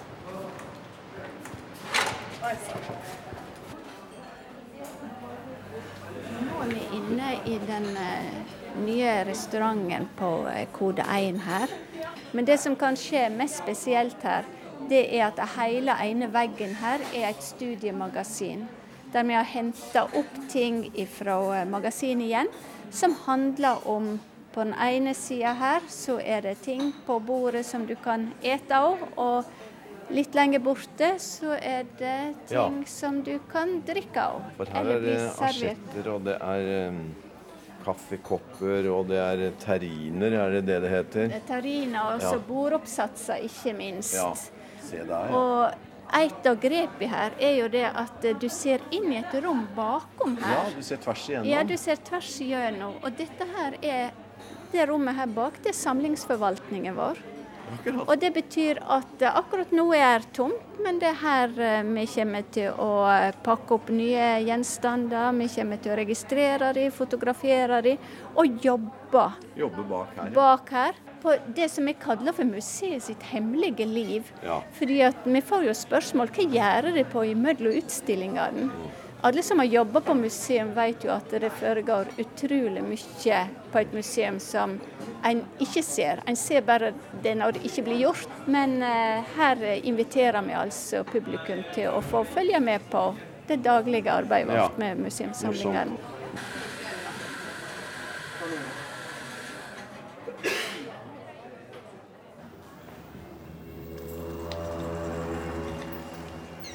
Nå 6.46 6.60
er 6.62 6.70
vi 6.74 6.82
inne 7.00 7.32
i 7.48 7.56
den 7.66 7.88
uh, 7.96 8.54
nye 8.84 9.16
restauranten 9.26 10.08
på 10.20 10.30
kode 10.76 11.02
1 11.16 11.40
her. 11.48 11.72
Men 12.32 12.46
det 12.46 12.60
som 12.60 12.76
kanskje 12.76 13.24
er 13.24 13.34
mest 13.34 13.62
spesielt 13.62 14.22
her, 14.22 14.44
det 14.88 15.02
er 15.16 15.28
at 15.28 15.40
hele 15.56 15.94
ene 16.04 16.28
veggen 16.32 16.76
her 16.80 17.02
er 17.14 17.30
et 17.30 17.42
studiemagasin. 17.42 18.66
Der 19.12 19.24
vi 19.26 19.36
har 19.36 19.46
henta 19.48 20.06
opp 20.18 20.40
ting 20.50 20.84
fra 21.14 21.36
eh, 21.56 21.68
magasinet 21.68 22.26
igjen, 22.26 22.50
som 22.90 23.14
handler 23.26 23.86
om 23.88 24.16
På 24.56 24.64
den 24.64 24.72
ene 24.80 25.12
sida 25.12 25.50
her 25.52 25.82
så 25.92 26.14
er 26.16 26.40
det 26.40 26.62
ting 26.64 26.94
på 27.04 27.18
bordet 27.20 27.60
som 27.68 27.82
du 27.84 27.92
kan 28.00 28.30
ete 28.40 28.72
av. 28.72 29.02
Og 29.20 29.44
litt 30.08 30.32
lenger 30.32 30.62
borte 30.64 31.10
så 31.20 31.58
er 31.60 31.84
det 31.98 32.48
ting 32.48 32.78
ja. 32.80 32.88
som 32.88 33.18
du 33.20 33.34
kan 33.52 33.82
drikke 33.84 34.24
av. 34.32 34.46
For 34.56 34.72
her 34.72 34.88
er 34.94 35.04
det 35.04 35.18
asjetter, 35.44 36.08
og 36.08 36.24
det 36.24 36.38
er 36.40 36.72
um 36.88 37.02
kaffekopper, 37.86 38.88
og 38.90 39.06
det 39.10 39.18
er 39.22 39.42
terriner, 39.62 40.34
er 40.40 40.56
det 40.56 40.62
det 40.66 40.80
det 40.84 40.90
heter? 40.90 41.28
Det 41.30 41.38
er 41.38 41.46
terriner, 41.46 42.14
og 42.14 42.22
så 42.22 42.34
ja. 42.34 42.42
bordoppsatser, 42.48 43.46
ikke 43.46 43.74
minst. 43.78 44.16
Ja. 44.16 44.32
Se 44.86 45.02
der, 45.02 45.30
ja. 45.30 45.40
Og 45.40 46.16
et 46.16 46.46
av 46.46 46.58
grepene 46.62 47.10
her 47.10 47.34
er 47.42 47.56
jo 47.58 47.68
det 47.72 47.86
at 47.90 48.26
du 48.40 48.46
ser 48.52 48.84
inn 48.94 49.10
i 49.10 49.18
et 49.18 49.32
rom 49.42 49.64
bakom 49.76 50.36
her. 50.42 50.60
Ja, 50.60 50.74
du 50.76 50.82
ser 50.86 51.00
tvers 51.02 51.24
igjennom. 51.28 51.50
Ja, 51.50 51.64
du 51.66 51.76
ser 51.80 52.02
tvers 52.06 52.34
igjennom. 52.44 52.98
Og 53.02 53.16
dette 53.18 53.48
her 53.56 53.78
er 53.82 54.12
det 54.72 54.86
rommet 54.90 55.16
her 55.18 55.30
bak, 55.30 55.58
det 55.64 55.72
er 55.72 55.78
samlingsforvaltningen 55.80 56.94
vår. 56.96 57.18
Akkurat. 57.66 58.04
Og 58.06 58.20
det 58.22 58.30
betyr 58.36 58.78
at 58.94 59.22
akkurat 59.26 59.72
nå 59.74 59.88
er 59.96 60.22
det 60.22 60.30
tomt, 60.36 60.76
men 60.84 61.00
det 61.02 61.08
er 61.10 61.16
her 61.18 61.56
eh, 61.58 61.88
vi 61.88 62.04
kommer 62.12 62.44
til 62.54 62.76
å 62.78 62.90
eh, 63.10 63.32
pakke 63.42 63.74
opp 63.74 63.90
nye 63.90 64.28
gjenstander. 64.46 65.32
Vi 65.40 65.48
kommer 65.56 65.80
til 65.82 65.94
å 65.94 65.98
registrere 65.98 66.70
dem, 66.76 66.94
fotografere 66.94 67.80
dem 67.82 68.12
og 68.38 68.62
jobbe 68.62 69.24
Jobbe 69.58 69.82
bak 69.90 70.14
her. 70.20 70.30
bak 70.36 70.70
her. 70.76 71.02
På 71.22 71.34
det 71.56 71.68
som 71.72 71.86
vi 71.88 71.92
kaller 71.98 72.32
for 72.36 72.44
museet 72.44 73.02
sitt 73.02 73.22
hemmelige 73.32 73.86
liv. 73.88 74.28
Ja. 74.44 74.60
Fordi 74.78 75.00
at 75.08 75.24
vi 75.24 75.40
får 75.42 75.64
jo 75.68 75.74
spørsmål 75.74 76.30
hva 76.36 76.46
gjør 76.56 76.92
de 76.94 77.04
på 77.10 77.24
imellom 77.32 77.76
utstillingene. 77.80 78.70
Alle 79.24 79.42
som 79.42 79.58
har 79.58 79.66
jobba 79.66 80.00
på 80.04 80.14
museum 80.14 80.74
vet 80.76 81.02
jo 81.06 81.10
at 81.10 81.30
det 81.40 81.48
foregår 81.58 82.10
utrolig 82.20 82.82
mye 82.84 83.38
på 83.72 83.80
et 83.80 83.94
museum 83.96 84.36
som 84.38 84.76
en 85.26 85.40
ikke 85.58 85.82
ser. 85.82 86.20
En 86.28 86.36
ser 86.36 86.60
bare 86.62 86.92
det 87.24 87.32
når 87.40 87.56
det 87.56 87.64
ikke 87.70 87.86
blir 87.88 88.02
gjort. 88.04 88.28
Men 88.46 88.76
eh, 88.84 89.24
her 89.38 89.64
inviterer 89.88 90.44
vi 90.46 90.54
altså 90.54 91.02
publikum 91.08 91.64
til 91.74 91.88
å 91.96 92.02
få 92.04 92.22
følge 92.28 92.60
med 92.60 92.84
på 92.92 93.08
det 93.48 93.62
daglige 93.64 94.12
arbeidet 94.12 94.54
Ja. 94.54 94.66
vårt 94.68 94.78
med 94.78 95.00
museumssamlingene. 95.00 95.96